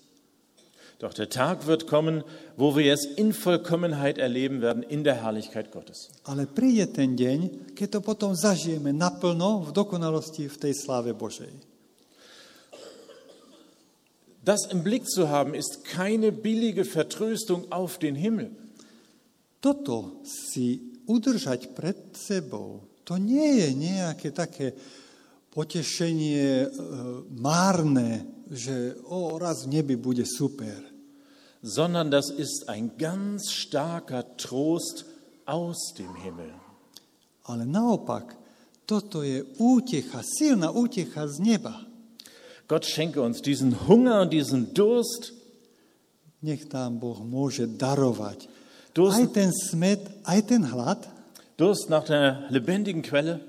Doch 0.97 1.12
der 1.12 1.29
Tag 1.29 1.69
wird 1.69 1.87
kommen, 1.87 2.25
wo 2.57 2.73
wir 2.73 2.89
es 2.89 3.05
in 3.05 3.37
Vollkommenheit 3.37 4.17
erleben 4.17 4.62
werden, 4.65 4.83
in 4.83 5.05
der 5.05 5.21
Herrlichkeit 5.23 5.71
Gottes. 5.71 6.09
Ale 6.25 6.49
príde 6.49 6.89
ten 6.89 7.17
deň, 7.21 7.73
keď 7.77 7.89
to 7.97 8.01
potom 8.01 8.33
zažijeme 8.33 8.97
naplno 8.97 9.61
v 9.69 9.77
dokonalosti 9.77 10.49
v 10.49 10.57
tej 10.57 10.73
sláve 10.73 11.12
Božej. 11.12 11.53
Das 14.41 14.65
im 14.73 14.81
Blick 14.81 15.05
zu 15.05 15.29
haben, 15.29 15.53
ist 15.53 15.85
keine 15.85 16.33
billige 16.33 16.87
Vertröstung 16.87 17.69
auf 17.69 17.99
den 18.01 18.17
Himmel. 18.17 18.57
Toto 19.61 20.25
si 20.25 20.97
udržať 21.05 21.77
pred 21.77 21.99
sebou, 22.17 22.81
to 23.07 23.14
nie 23.23 23.62
je 23.62 23.69
nejaké 23.71 24.35
také 24.35 24.75
potešenie 25.55 26.66
e, 26.66 26.69
márne, 27.38 28.27
že 28.51 28.99
o, 29.07 29.38
raz 29.38 29.64
v 29.64 29.79
nebi 29.79 29.95
bude 29.95 30.27
super. 30.27 30.97
sondern 31.66 32.11
das 32.11 32.31
ist 32.31 32.69
ein 32.69 32.97
ganz 32.97 33.51
starker 33.51 34.37
Trost 34.37 35.05
aus 35.45 35.95
dem 35.99 36.14
Himmel. 36.23 36.55
Ale 37.42 37.66
naopak, 37.66 38.38
toto 38.87 39.23
je 39.23 39.42
útecha, 39.59 40.23
silná 40.23 40.71
útecha 40.71 41.27
z 41.27 41.42
neba. 41.42 41.83
Gott 42.69 42.87
schenke 42.87 43.23
uns 43.23 43.42
diesen 43.42 43.87
Hunger 43.87 44.23
und 44.23 44.33
diesen 44.33 44.75
Durst, 44.75 45.35
Nech 46.42 46.69
nám 46.71 47.01
Boh 47.01 47.25
môže 47.25 47.66
darovať 47.66 48.47
Durst, 48.95 49.19
aj 49.19 49.27
ten 49.35 49.51
smet, 49.51 50.05
aj 50.23 50.40
ten 50.47 50.62
hlad, 50.62 51.03
Durst 51.57 51.88
nach 51.88 52.05
der 52.05 52.45
lebendigen 52.51 53.03
Quelle, 53.03 53.40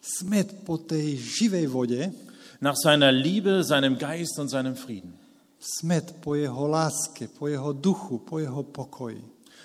smet 0.00 0.64
po 0.64 0.78
tej 0.78 1.18
živej 1.18 1.66
vode, 1.66 2.14
nach 2.60 2.76
seiner 2.76 3.10
Liebe, 3.10 3.64
seinem 3.64 3.98
Geist 3.98 4.38
und 4.38 4.48
seinem 4.48 4.76
Frieden. 4.76 5.20
smet 5.60 6.24
po 6.24 6.34
jeho 6.34 6.66
láske, 6.66 7.28
po 7.28 7.48
jeho 7.48 7.72
duchu, 7.72 8.18
po 8.18 8.40
jeho 8.40 8.62
pokoji. 8.62 9.20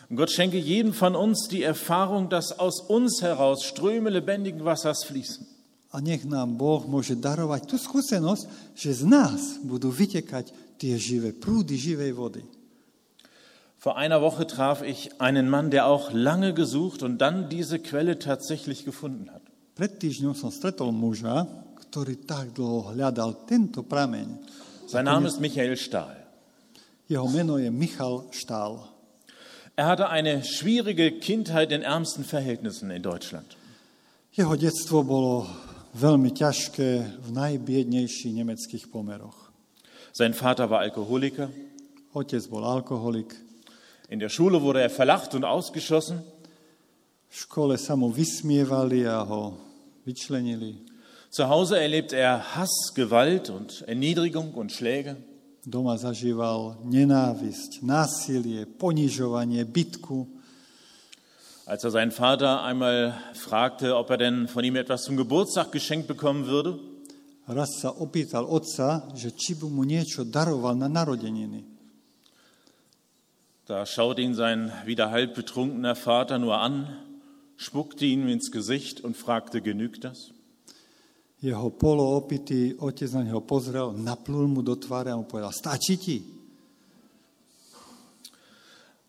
Und 0.09 0.17
Gott 0.17 0.29
schenke 0.29 0.59
jedem 0.59 0.93
von 0.93 1.15
uns 1.15 1.47
die 1.49 1.63
Erfahrung, 1.63 2.29
dass 2.29 2.59
aus 2.59 2.81
uns 2.81 3.21
heraus 3.23 3.63
Ströme 3.63 4.09
lebendigen 4.09 4.63
Wassers 4.65 5.03
fließen. 5.07 5.47
A 5.95 6.03
nech 6.03 6.27
nám 6.27 6.59
Boh 6.59 6.83
môže 6.83 7.15
darovať 7.15 7.71
tú 7.71 7.79
skúsenosť, 7.79 8.75
že 8.75 8.91
z 8.91 9.03
nás 9.07 9.63
budú 9.63 9.87
vytekať 9.87 10.51
tie 10.75 10.99
živé 10.99 11.31
prúdy 11.31 11.79
živej 11.79 12.11
vody. 12.11 12.43
Vor 13.85 14.01
einer 14.01 14.19
Woche 14.19 14.47
traf 14.47 14.81
ich 14.81 15.21
einen 15.21 15.47
Mann, 15.47 15.69
der 15.69 15.85
auch 15.85 16.09
lange 16.11 16.55
gesucht 16.55 17.03
und 17.03 17.19
dann 17.19 17.49
diese 17.53 17.77
Quelle 17.77 18.17
tatsächlich 18.17 18.81
gefunden 18.81 19.29
hat. 19.29 19.45
Pred 19.77 20.01
týždňom 20.01 20.33
som 20.33 20.49
stretol 20.49 20.89
muža, 20.89 21.45
ktorý 21.77 22.25
tak 22.25 22.57
dlho 22.57 22.97
hľadal 22.97 23.45
tento 23.45 23.85
prameň. 23.85 24.41
Sein 24.89 25.05
Name 25.05 25.29
ist 25.29 25.37
Michael 25.37 25.77
Stahl. 25.77 26.17
Jeho 27.05 27.29
meno 27.29 27.61
je 27.61 27.69
Michal 27.69 28.25
Štál. 28.33 28.81
Er 29.77 29.85
hatte 29.85 30.09
eine 30.09 30.41
schwierige 30.41 31.21
Kindheit 31.21 31.69
in 31.69 31.85
ärmsten 31.85 32.25
Verhältnissen 32.25 32.89
in 32.89 33.05
Deutschland. 33.05 33.53
Jeho 34.33 34.57
detstvo 34.57 35.05
bolo 35.05 35.45
veľmi 35.93 36.33
ťažké 36.33 37.21
v 37.21 37.29
najbiednejších 37.29 38.33
nemeckých 38.33 38.89
pomeroch. 38.89 39.53
Sein 40.09 40.33
Vater 40.33 40.65
war 40.73 40.81
Alkoholiker. 40.81 41.53
Otec 42.17 42.41
bol 42.49 42.65
alkoholik, 42.65 43.44
In 44.09 44.19
der 44.19 44.29
Schule 44.29 44.61
wurde 44.61 44.81
er 44.81 44.89
verlacht 44.89 45.33
und 45.33 45.45
ausgeschossen. 45.45 46.23
v 47.35 47.43
škole 47.43 47.75
sa 47.75 47.99
mu 47.99 48.07
vysmievali 48.15 49.03
a 49.03 49.27
ho 49.27 49.59
vyčlenili. 50.07 50.87
Zu 51.27 51.51
Hause 51.51 51.83
erlebt 51.83 52.13
er 52.15 52.55
Hass, 52.55 52.95
Gewalt 52.95 53.49
und 53.49 53.83
Erniedrigung 53.87 54.55
und 54.55 54.71
Schläge. 54.71 55.19
Doma 55.65 55.97
zažíval 55.97 56.79
nenávisť, 56.85 57.83
násilie, 57.83 58.69
ponižovanie, 58.79 59.65
bitku. 59.67 60.29
Als 61.65 61.83
er 61.83 61.91
seinen 61.91 62.13
Vater 62.13 62.63
einmal 62.63 63.17
fragte, 63.33 63.97
ob 63.97 64.13
er 64.13 64.17
denn 64.21 64.47
von 64.47 64.63
ihm 64.63 64.77
etwas 64.77 65.03
zum 65.03 65.17
Geburtstag 65.17 65.73
geschenkt 65.73 66.07
bekommen 66.07 66.45
würde, 66.45 66.79
Raz 67.45 67.77
sa 67.77 67.93
opýtal 67.93 68.41
otca, 68.49 69.05
že 69.13 69.29
či 69.29 69.53
by 69.53 69.69
mu 69.69 69.85
niečo 69.85 70.25
daroval 70.25 70.73
na 70.73 70.89
narodeniny. 70.89 71.74
Da 73.65 73.85
schaute 73.85 74.21
ihn 74.21 74.35
sein 74.35 74.71
wieder 74.85 75.09
halb 75.09 75.33
betrunkener 75.33 75.95
Vater 75.95 76.37
nur 76.37 76.57
an, 76.57 76.87
spuckte 77.57 78.05
ihm 78.05 78.27
ins 78.27 78.51
Gesicht 78.51 79.01
und 79.01 79.17
fragte, 79.17 79.61
genügt 79.61 80.03
das? 80.03 80.31
Jeho 81.41 81.69
poloopitý 81.69 82.79
otec 82.79 83.11
na 83.13 83.21
neho 83.21 83.41
pozrel, 83.41 83.93
naplul 83.93 84.47
mu 84.47 84.61
do 84.65 84.73
tváre 84.73 85.11
a 85.13 85.17
mu 85.19 85.29
povedal, 85.29 85.53
stačí 85.53 85.97
ti? 85.97 86.17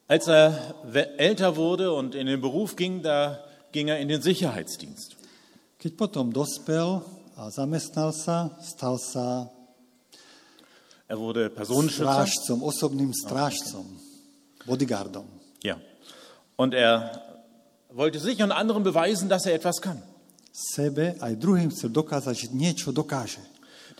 Als 0.08 0.28
er 0.28 0.74
älter 1.18 1.56
wurde 1.56 1.92
und 1.92 2.14
in 2.14 2.26
den 2.26 2.40
Beruf 2.40 2.76
ging, 2.76 3.02
da 3.02 3.40
ging 3.72 3.88
er 3.88 3.98
in 3.98 4.08
den 4.08 4.22
Sicherheitsdienst. 4.22 5.16
Keď 5.80 5.92
potom 5.96 6.32
dospel 6.32 7.02
a 7.36 7.50
zamestnal 7.50 8.12
sa, 8.12 8.52
stal 8.60 8.98
sa 9.00 9.50
Er 11.08 11.18
wurde 11.18 11.50
Personenschützer. 11.50 12.02
strážcom, 12.02 12.62
osobným 12.66 13.14
strážcom, 13.14 13.86
bodyguardom. 14.66 15.24
Ja. 15.62 15.78
Und 16.56 16.74
er 16.74 17.22
wollte 17.90 18.18
sich 18.18 18.42
und 18.42 18.52
anderen 18.52 18.82
beweisen, 18.82 19.28
dass 19.28 19.46
er 19.46 19.54
etwas 19.54 19.80
kann. 19.80 20.02
Sebe 20.56 21.20
aj 21.20 21.36
druhým 21.36 21.68
chcel 21.68 21.92
dokázať, 21.92 22.32
že 22.32 22.48
niečo 22.56 22.88
dokáže. 22.88 23.44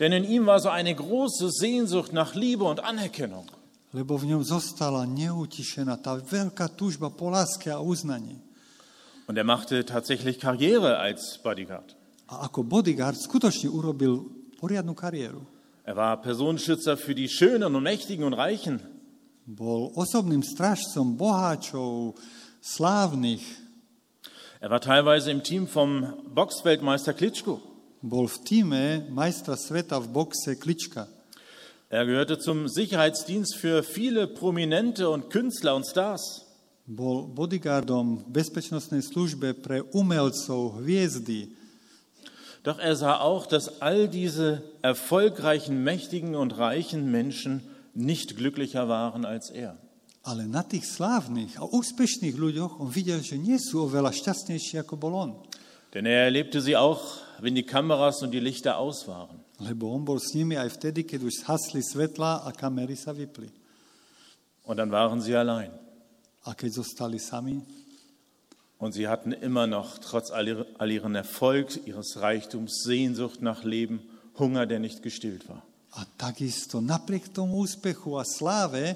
Denn 0.01 0.13
in 0.13 0.25
ihm 0.25 0.45
war 0.45 0.57
so 0.59 0.69
eine 0.69 0.93
große 0.93 1.49
Sehnsucht 1.53 2.13
nach 2.13 2.33
Liebe 2.33 2.65
und 2.65 2.81
Anerkennung. 2.81 3.45
Lebo 3.93 4.17
v 4.17 4.33
ňom 4.33 4.41
zostala 4.41 5.05
neutišená 5.05 6.01
tá 6.01 6.17
veľká 6.17 6.73
túžba 6.73 7.13
po 7.13 7.29
láske 7.29 7.69
a 7.69 7.81
uznaní. 7.81 8.41
Und 9.29 9.37
er 9.37 9.45
machte 9.45 9.85
tatsächlich 9.85 10.41
Karriere 10.41 10.97
als 10.97 11.37
Bodyguard. 11.41 11.93
A 12.27 12.49
ako 12.49 12.65
bodyguard 12.65 13.21
skutočne 13.21 13.69
urobil 13.69 14.25
poriadnu 14.57 14.97
kariéru. 14.97 15.45
Er 15.85 15.95
war 15.95 16.17
Personenschützer 16.21 16.97
für 16.97 17.15
die 17.15 17.29
Schönen 17.29 17.69
und 17.69 17.83
Mächtigen 17.83 18.25
und 18.25 18.33
Reichen. 18.33 18.81
Bol 19.47 19.95
osobným 19.95 20.43
strážcom 20.43 21.15
boháčov, 21.15 22.19
slávnych. 22.59 23.39
Er 24.59 24.67
war 24.67 24.83
teilweise 24.83 25.31
im 25.31 25.39
Team 25.39 25.71
vom 25.71 26.03
Boxweltmeister 26.35 27.15
Klitschko. 27.15 27.63
Bol 28.03 28.27
v 28.27 28.37
týme 28.43 28.83
majstra 29.07 29.55
sveta 29.55 30.03
v 30.03 30.11
boxe 30.11 30.59
Klička. 30.59 31.07
Er 31.87 32.03
gehörte 32.03 32.35
zum 32.35 32.67
Sicherheitsdienst 32.67 33.55
für 33.55 33.87
viele 33.87 34.27
Prominente 34.27 35.07
und 35.07 35.31
Künstler 35.31 35.79
und 35.79 35.87
Stars. 35.87 36.43
Bol 36.83 37.31
bodyguardom 37.31 38.27
v 38.27 38.27
bezpečnostnej 38.27 38.99
službe 38.99 39.55
pre 39.55 39.79
umelcov, 39.95 40.83
hviezdy. 40.83 41.55
Doch 42.67 42.83
er 42.83 42.99
sah 42.99 43.23
auch, 43.23 43.47
dass 43.47 43.79
all 43.79 44.11
diese 44.11 44.67
erfolgreichen, 44.83 45.87
mächtigen 45.87 46.35
und 46.35 46.59
reichen 46.59 47.07
Menschen 47.07 47.63
nicht 47.97 48.37
glücklicher 48.37 48.87
waren 48.87 49.25
als 49.25 49.49
er. 49.49 49.75
Ale 50.23 50.45
na 50.45 50.61
tých 50.61 50.85
slávnych 50.85 51.55
a 51.57 51.63
úspešných 51.65 52.35
ľuďoch 52.35 52.83
on 52.83 52.91
videl, 52.91 53.23
že 53.23 53.39
nie 53.39 53.55
sú 53.57 53.87
oveľa 53.87 54.11
šťastnejší, 54.11 54.83
ako 54.83 54.93
bol 54.99 55.13
on. 55.15 55.31
Denn 55.95 56.03
er 56.05 56.27
erlebte 56.27 56.59
sie 56.61 56.75
auch, 56.75 56.99
wenn 57.39 57.55
die 57.55 57.63
Kameras 57.63 58.21
und 58.21 58.31
die 58.35 58.43
Lichter 58.43 58.77
aus 58.77 59.07
waren. 59.07 59.39
Lebo 59.63 59.89
on 59.95 60.03
bol 60.05 60.19
s 60.19 60.35
nimi 60.35 60.53
aj 60.59 60.77
vtedy, 60.77 61.07
keď 61.07 61.25
už 61.25 61.47
hasli 61.47 61.81
svetla 61.81 62.43
a 62.45 62.51
kamery 62.53 62.93
sa 62.93 63.15
vypli. 63.15 63.49
Und 64.67 64.77
dann 64.77 64.91
waren 64.91 65.23
sie 65.23 65.33
allein. 65.33 65.71
A 66.43 66.53
keď 66.53 66.83
zostali 66.83 67.17
sami, 67.17 67.63
Und 68.77 68.93
sie 68.93 69.07
hatten 69.07 69.31
immer 69.33 69.65
noch, 69.65 69.97
trotz 69.97 70.29
all 70.29 70.45
ihre- 70.45 70.67
all 70.77 70.91
ihren 70.91 71.15
Erfolg, 71.15 71.87
ihres 71.87 72.21
Reichtums, 72.21 72.83
Sehnsucht 72.85 73.41
nach 73.41 73.63
Leben, 73.63 74.05
Hunger, 74.37 74.67
der 74.67 74.77
nicht 74.77 75.01
gestillt 75.01 75.49
war. 75.49 75.65
A 75.97 76.05
takisto 76.05 76.77
napriek 76.77 77.33
tomu 77.33 77.65
úspechu 77.65 78.21
a 78.21 78.23
sláve 78.23 78.93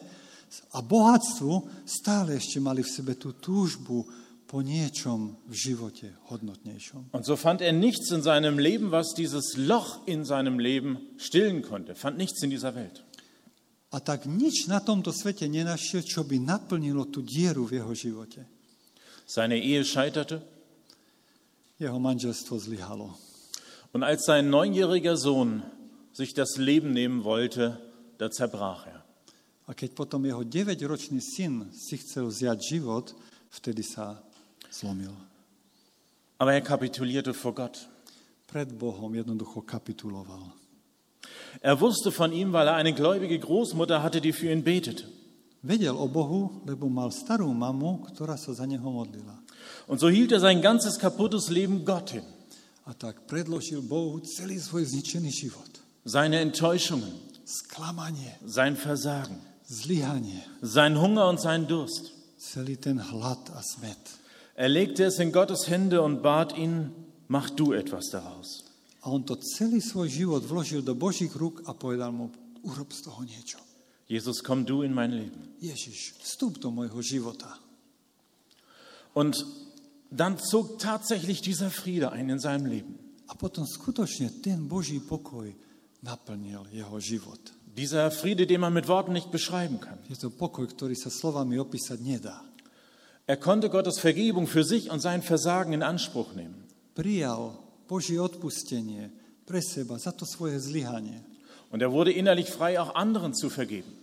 a 0.76 0.80
bohatstvu 0.86 1.86
stále 1.88 2.38
ešte 2.38 2.62
mali 2.62 2.86
v 2.86 2.94
sebe 2.94 3.18
tú 3.18 3.34
túžbu 3.34 4.06
po 4.46 4.60
niečom 4.60 5.40
v 5.48 5.54
živote 5.56 6.12
hodnotnejšom. 6.28 7.16
Und 7.16 7.24
so 7.24 7.40
fand 7.40 7.64
er 7.64 7.72
nichts 7.72 8.12
in 8.12 8.20
seinem 8.20 8.60
Leben, 8.60 8.92
was 8.92 9.16
dieses 9.16 9.56
Loch 9.56 10.04
in 10.06 10.28
seinem 10.28 10.60
Leben 10.60 11.00
stillen 11.16 11.64
konnte. 11.64 11.96
Fand 11.96 12.20
nichts 12.20 12.44
in 12.44 12.52
dieser 12.52 12.76
Welt. 12.76 13.00
A 13.92 14.00
tak 14.04 14.28
nič 14.28 14.68
na 14.68 14.84
tomto 14.84 15.12
svete 15.16 15.48
nenašiel, 15.48 16.04
čo 16.04 16.28
by 16.28 16.40
naplnilo 16.40 17.08
tú 17.08 17.24
dieru 17.24 17.64
v 17.68 17.80
jeho 17.80 17.92
živote. 17.96 18.44
Seine 19.24 19.56
Ehe 19.56 19.88
scheiterte. 19.88 20.44
Jeho 21.80 21.98
manželstvo 21.98 22.60
zlyhalo. 22.60 23.16
Und 23.96 24.04
als 24.04 24.28
sein 24.28 24.52
neunjähriger 24.52 25.16
Sohn 25.16 25.64
sich 26.14 26.34
das 26.34 26.58
Leben 26.58 26.92
nehmen 26.92 27.24
wollte, 27.24 27.80
da 28.18 28.30
zerbrach 28.30 28.88
er. 28.88 29.02
A 29.68 29.74
keď 29.74 29.96
potom 29.96 30.26
jeho 30.28 30.44
9-ročný 30.44 31.24
syn 31.24 31.72
si 31.72 31.96
chcel 31.96 32.28
vziať 32.28 32.60
život, 32.60 33.16
vtedy 33.56 33.86
sa 33.88 34.20
zlomil. 34.68 35.16
Aber 36.36 36.52
er 36.52 36.66
kapitulierte 36.66 37.32
vor 37.32 37.56
Gott. 37.56 37.88
Pred 38.52 38.76
Bohom 38.76 39.16
jednoducho 39.16 39.64
kapituloval. 39.64 40.44
Er 41.62 41.80
wusste 41.80 42.12
von 42.12 42.34
ihm, 42.34 42.52
weil 42.52 42.68
er 42.68 42.76
eine 42.76 42.94
gläubige 42.94 43.40
Großmutter 43.40 44.04
hatte, 44.04 44.20
die 44.20 44.34
für 44.34 44.52
ihn 44.52 44.64
betete. 44.64 45.08
Vedel 45.62 45.96
o 45.96 46.08
Bohu, 46.08 46.62
lebo 46.66 46.90
mal 46.90 47.14
starú 47.14 47.54
mamu, 47.54 48.10
ktorá 48.10 48.34
sa 48.34 48.52
za 48.52 48.66
neho 48.66 48.90
modlila. 48.90 49.38
Und 49.86 50.02
so 50.02 50.10
hielt 50.10 50.34
er 50.34 50.42
sein 50.42 50.62
ganzes 50.62 50.98
kaputtes 50.98 51.50
Leben 51.54 51.86
Gott 51.86 52.12
hin. 52.12 52.26
A 52.86 52.98
tak 52.98 53.30
predložil 53.30 53.86
Bohu 53.86 54.20
celý 54.26 54.58
svoj 54.58 54.90
zničený 54.90 55.30
život. 55.30 55.81
Seine 56.04 56.40
Enttäuschungen, 56.40 57.14
Sklamanie, 57.46 58.34
sein 58.46 58.76
Versagen, 58.76 59.42
zlyhanie, 59.64 60.42
sein 60.62 61.00
Hunger 61.00 61.30
und 61.30 61.40
sein 61.40 61.68
Durst. 61.68 62.12
celý 62.42 62.78
ten 62.78 62.98
hlad 62.98 63.54
a 63.54 63.62
smet. 63.62 64.02
Er 64.56 64.70
legte 64.70 65.06
es 65.06 65.20
in 65.20 65.32
Gottes 65.32 65.70
Hände 65.70 66.02
und 66.02 66.22
bat 66.22 66.58
ihn, 66.58 66.92
mach 67.28 67.50
du 67.50 67.72
etwas 67.74 68.10
daraus. 68.12 68.66
A 69.02 69.10
on 69.10 69.26
to 69.26 69.38
celý 69.38 69.82
svoj 69.82 70.10
život 70.10 70.44
vložil 70.46 70.82
do 70.82 70.94
Božích 70.94 71.34
rúk 71.34 71.66
a 71.66 71.74
povedal 71.74 72.14
mu, 72.14 72.30
urob 72.62 72.94
z 72.94 73.02
toho 73.06 73.22
niečo. 73.26 73.58
Jesus, 74.06 74.44
komm 74.44 74.66
du 74.66 74.84
in 74.84 74.94
mein 74.94 75.14
Leben. 75.14 75.56
Ježiš, 75.62 76.20
vstup 76.22 76.60
do 76.60 76.70
môjho 76.70 77.00
života. 77.02 77.58
Und 79.14 79.38
dann 80.12 80.38
zog 80.38 80.78
tatsächlich 80.78 81.42
dieser 81.42 81.72
Friede 81.72 82.12
ein 82.12 82.30
in 82.30 82.40
seinem 82.40 82.68
Leben. 82.68 83.00
A 83.32 83.34
potom 83.34 83.64
skutočne 83.64 84.44
ten 84.44 84.68
Boží 84.68 85.00
pokoj. 85.00 85.48
Dieser 87.78 88.12
Friede, 88.12 88.48
den 88.48 88.60
man 88.60 88.74
mit 88.74 88.88
Worten 88.88 89.14
nicht 89.14 89.32
beschreiben 89.32 89.80
kann. 89.80 89.98
Er 93.28 93.38
konnte 93.38 93.70
Gottes 93.70 94.00
Vergebung 94.00 94.48
für 94.48 94.64
sich 94.64 94.90
und 94.90 95.00
sein 95.00 95.22
Versagen 95.22 95.74
in 95.74 95.84
Anspruch 95.84 96.34
nehmen. 96.34 96.66
Und 101.70 101.82
er 101.82 101.92
wurde 101.92 102.12
innerlich 102.12 102.50
frei, 102.50 102.80
auch 102.82 102.96
anderen 102.96 103.34
zu 103.34 103.50
vergeben. 103.50 103.94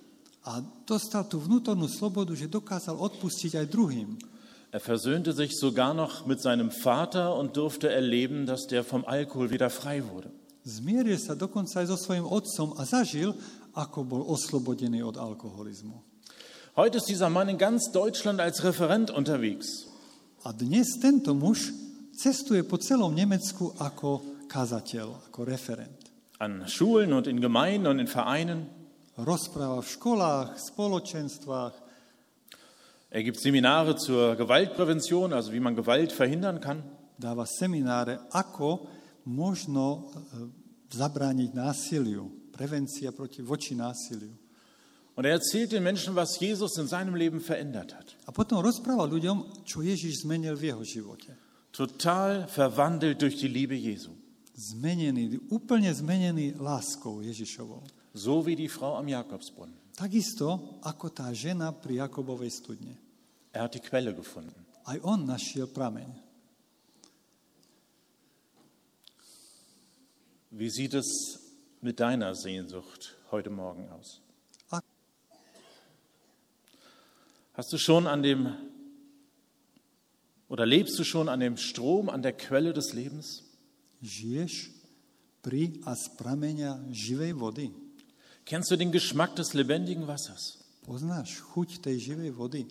Er 4.70 4.80
versöhnte 4.80 5.32
sich 5.32 5.58
sogar 5.58 5.94
noch 5.94 6.26
mit 6.26 6.40
seinem 6.40 6.70
Vater 6.70 7.34
und 7.36 7.56
durfte 7.56 7.90
erleben, 7.90 8.46
dass 8.46 8.66
der 8.66 8.84
vom 8.84 9.04
Alkohol 9.04 9.50
wieder 9.50 9.68
frei 9.68 10.04
wurde. 10.08 10.30
Zmieril 10.68 11.16
sa 11.16 11.32
dokonca 11.32 11.80
aj 11.80 11.88
so 11.88 11.96
svojim 11.96 12.28
otcom 12.28 12.76
a 12.76 12.84
zažil, 12.84 13.32
ako 13.72 14.04
bol 14.04 14.22
oslobodený 14.28 15.00
od 15.00 15.16
alkoholizmu. 15.16 15.96
Heute 16.76 17.00
ist 17.00 17.08
dieser 17.08 17.32
Mann 17.32 17.48
in 17.48 17.56
ganz 17.56 17.88
Deutschland 17.88 18.36
als 18.36 18.60
Referent 18.60 19.08
unterwegs. 19.08 19.88
A 20.44 20.52
dnes 20.52 21.00
tento 21.00 21.32
muž 21.32 21.72
cestuje 22.12 22.68
po 22.68 22.76
celom 22.76 23.16
Nemecku 23.16 23.72
ako 23.80 24.44
kazateľ, 24.44 25.32
ako 25.32 25.40
referent. 25.48 26.12
An 26.36 26.68
Schulen 26.68 27.16
und 27.16 27.26
in 27.26 27.40
Gemeinden 27.40 27.88
und 27.88 27.98
in 28.04 28.06
Vereinen. 28.06 28.68
Rozpráva 29.16 29.80
v 29.80 29.88
školách, 29.88 30.48
spoločenstvách, 30.60 31.74
Er 33.08 33.24
gibt 33.24 33.40
Seminare 33.40 33.96
zur 33.96 34.36
Gewaltprävention, 34.36 35.32
also 35.32 35.48
wie 35.48 35.64
man 35.64 35.72
Gewalt 35.72 36.12
verhindern 36.12 36.60
kann. 36.60 36.84
dáva 37.18 37.48
semináre, 37.48 38.30
ako 38.30 38.86
možno 39.26 39.84
e, 39.98 40.00
zabrániť 40.92 41.50
násiliu, 41.52 42.28
prevencia 42.52 43.12
proti 43.12 43.44
voči 43.44 43.76
násiliu. 43.76 44.32
Und 45.18 45.26
er 45.26 45.34
erzählt 45.34 45.72
den 45.72 45.82
Menschen, 45.82 46.14
was 46.14 46.38
Jesus 46.38 46.78
in 46.78 46.86
seinem 46.86 47.18
Leben 47.18 47.40
verändert 47.42 47.90
hat. 47.90 48.14
A 48.26 48.30
potom 48.30 48.62
rozpráva 48.62 49.02
ľuďom, 49.02 49.66
čo 49.66 49.82
Ježiš 49.82 50.22
zmenil 50.22 50.54
v 50.54 50.70
jeho 50.70 50.82
živote. 50.86 51.34
Total 51.74 52.46
verwandelt 52.46 53.18
durch 53.18 53.34
die 53.34 53.50
Liebe 53.50 53.74
Jesu. 53.74 54.14
Zmenený, 54.54 55.42
úplne 55.50 55.90
zmenený 55.90 56.54
láskou 56.58 57.18
Ježišovou. 57.22 57.82
So 58.14 58.42
wie 58.46 58.54
die 58.54 58.70
Frau 58.70 58.94
am 58.94 59.10
Jakobsbrunnen. 59.10 59.74
Takisto 59.98 60.78
ako 60.86 61.10
tá 61.10 61.34
žena 61.34 61.74
pri 61.74 61.98
Jakobovej 62.06 62.54
studne. 62.54 62.94
Er 63.50 63.66
hat 63.66 63.74
die 63.74 63.82
Quelle 63.82 64.14
gefunden. 64.14 64.54
Aj 64.86 64.94
on 65.02 65.26
našiel 65.26 65.66
prameň. 65.66 66.27
Wie 70.50 70.70
sieht 70.70 70.94
es 70.94 71.40
mit 71.82 72.00
deiner 72.00 72.34
Sehnsucht 72.34 73.16
heute 73.30 73.50
Morgen 73.50 73.88
aus? 73.90 74.22
A 74.70 74.80
Hast 77.52 77.72
du 77.72 77.78
schon 77.78 78.06
an 78.06 78.22
dem 78.22 78.54
oder 80.48 80.64
lebst 80.64 80.98
du 80.98 81.04
schon 81.04 81.28
an 81.28 81.40
dem 81.40 81.58
Strom, 81.58 82.08
an 82.08 82.22
der 82.22 82.32
Quelle 82.32 82.72
des 82.72 82.94
Lebens? 82.94 83.44
žiješ 84.02 84.70
pri 85.42 85.80
a 85.84 85.94
živej 86.92 87.32
vody. 87.32 87.70
Kennst 88.44 88.70
du 88.70 88.76
den 88.76 88.92
Geschmack 88.92 89.36
des 89.36 89.54
lebendigen 89.54 90.06
Wassers? 90.06 90.58
Poznáš 90.86 91.42
chuť 91.52 91.82
tej 91.82 91.98
živej 91.98 92.30
vody? 92.30 92.66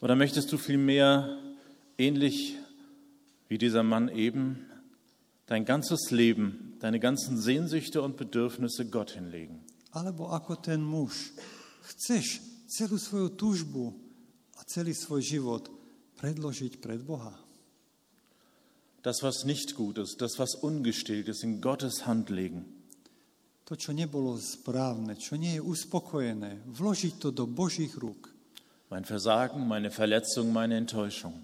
Oder 0.00 0.16
möchtest 0.16 0.50
du 0.50 0.58
vielmehr, 0.58 1.38
ähnlich 1.98 2.56
wie 3.48 3.58
dieser 3.58 3.82
Mann 3.82 4.08
eben, 4.08 4.67
dein 5.48 5.64
ganzes 5.64 6.12
Leben, 6.12 6.76
deine 6.78 7.00
ganzen 7.00 7.40
Sehnsüchte 7.40 8.02
und 8.02 8.16
Bedürfnisse 8.16 8.86
Gott 8.86 9.10
hinlegen? 9.16 9.64
Alebo 9.90 10.28
ako 10.28 10.60
ten 10.60 10.84
muž, 10.84 11.32
chceš 11.82 12.44
celú 12.68 13.00
svoju 13.00 13.32
túžbu 13.34 13.96
a 14.60 14.62
celý 14.68 14.92
svoj 14.92 15.24
život 15.24 15.72
predložiť 16.20 16.78
pred 16.78 17.00
Boha. 17.00 17.32
Das, 19.00 19.24
was 19.24 19.48
nicht 19.48 19.72
gut 19.74 19.96
ist, 19.96 20.20
das, 20.20 20.36
was 20.36 20.54
ungestillt 20.60 21.32
ist, 21.32 21.42
in 21.42 21.64
Gottes 21.64 22.04
Hand 22.04 22.28
legen. 22.28 22.68
To, 23.64 23.72
čo 23.76 23.96
nebolo 23.96 24.36
správne, 24.36 25.16
čo 25.16 25.40
nie 25.40 25.56
je 25.56 25.62
uspokojené, 25.64 26.68
vložiť 26.68 27.14
to 27.16 27.28
do 27.32 27.48
Božích 27.48 27.96
rúk. 27.96 28.28
Mein 28.92 29.04
Versagen, 29.04 29.64
meine 29.64 29.92
Verletzung, 29.92 30.52
meine 30.52 30.76
Enttäuschung. 30.76 31.36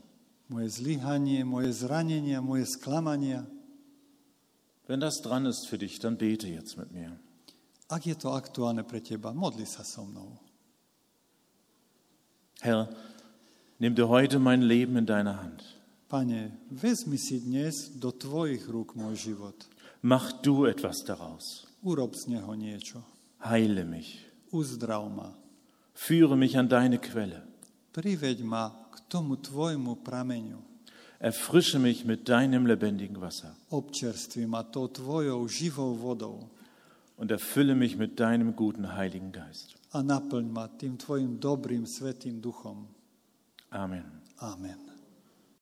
Moje 0.49 0.69
zlyhanie, 0.81 1.45
moje 1.45 1.73
zranenia, 1.73 2.41
moje 2.45 2.69
sklamania. 2.69 3.49
Wenn 4.87 5.01
das 5.01 5.23
dran 5.23 5.47
ist 5.47 5.67
für 5.67 5.79
dich, 5.79 5.99
dann 5.99 6.17
bete 6.17 6.49
jetzt 6.49 6.77
mit 6.77 6.93
mir. 6.93 7.19
Ak 7.89 8.07
je 8.07 8.15
to 8.15 8.33
aktuálne 8.33 8.85
pre 8.85 9.01
teba, 9.01 9.33
modli 9.33 9.67
sa 9.67 9.85
so 9.85 10.05
mnou. 10.05 10.41
Herr, 12.61 12.89
nimm 13.79 13.95
dir 13.95 14.09
heute 14.09 14.39
mein 14.39 14.63
Leben 14.63 14.97
in 14.97 15.07
deine 15.07 15.41
Hand. 15.43 15.65
Pane, 16.09 16.57
vezmi 16.71 17.19
si 17.19 17.41
dnes 17.41 17.93
do 18.01 18.13
tvojich 18.13 18.69
rúk 18.69 18.97
môj 18.97 19.17
život. 19.17 19.69
Mach 20.03 20.33
du 20.41 20.65
etwas 20.65 21.05
daraus. 21.05 21.67
Urob 21.83 22.17
z 22.17 22.29
neho 22.29 22.55
niečo. 22.55 23.05
Heile 23.45 23.85
mich. 23.85 24.21
Uzdrav 24.53 25.09
ma. 25.13 25.37
Führe 25.93 26.37
mich 26.37 26.57
an 26.57 26.69
deine 26.69 26.99
Quelle. 26.99 27.45
priveď 27.95 28.43
ma 28.43 28.75
k 28.91 29.07
tomu 29.07 29.39
tvojmu 29.39 30.03
prameňu. 30.03 30.74
Erfrische 31.25 31.81
mich 31.81 32.05
mit 32.05 32.29
deinem 32.29 32.69
lebendigen 32.69 33.17
Wasser 33.17 33.57
Občerstvi 33.73 34.45
ma 34.45 34.61
tou 34.61 34.93
tvojou 34.93 35.49
živou 35.49 35.97
vodou 35.97 36.45
und 37.17 37.33
erfülle 37.33 37.73
mich 37.73 37.97
mit 37.97 38.21
deinem 38.21 38.53
guten 38.53 38.93
Heiligen 38.93 39.33
Geist. 39.33 39.81
a 39.95 40.03
naplň 40.03 40.45
ma 40.53 40.69
tým 40.69 40.99
tvojim 41.01 41.39
dobrým 41.41 41.87
svetým 41.87 42.43
duchom. 42.43 42.85
Amen. 43.71 44.05
Amen. 44.43 44.84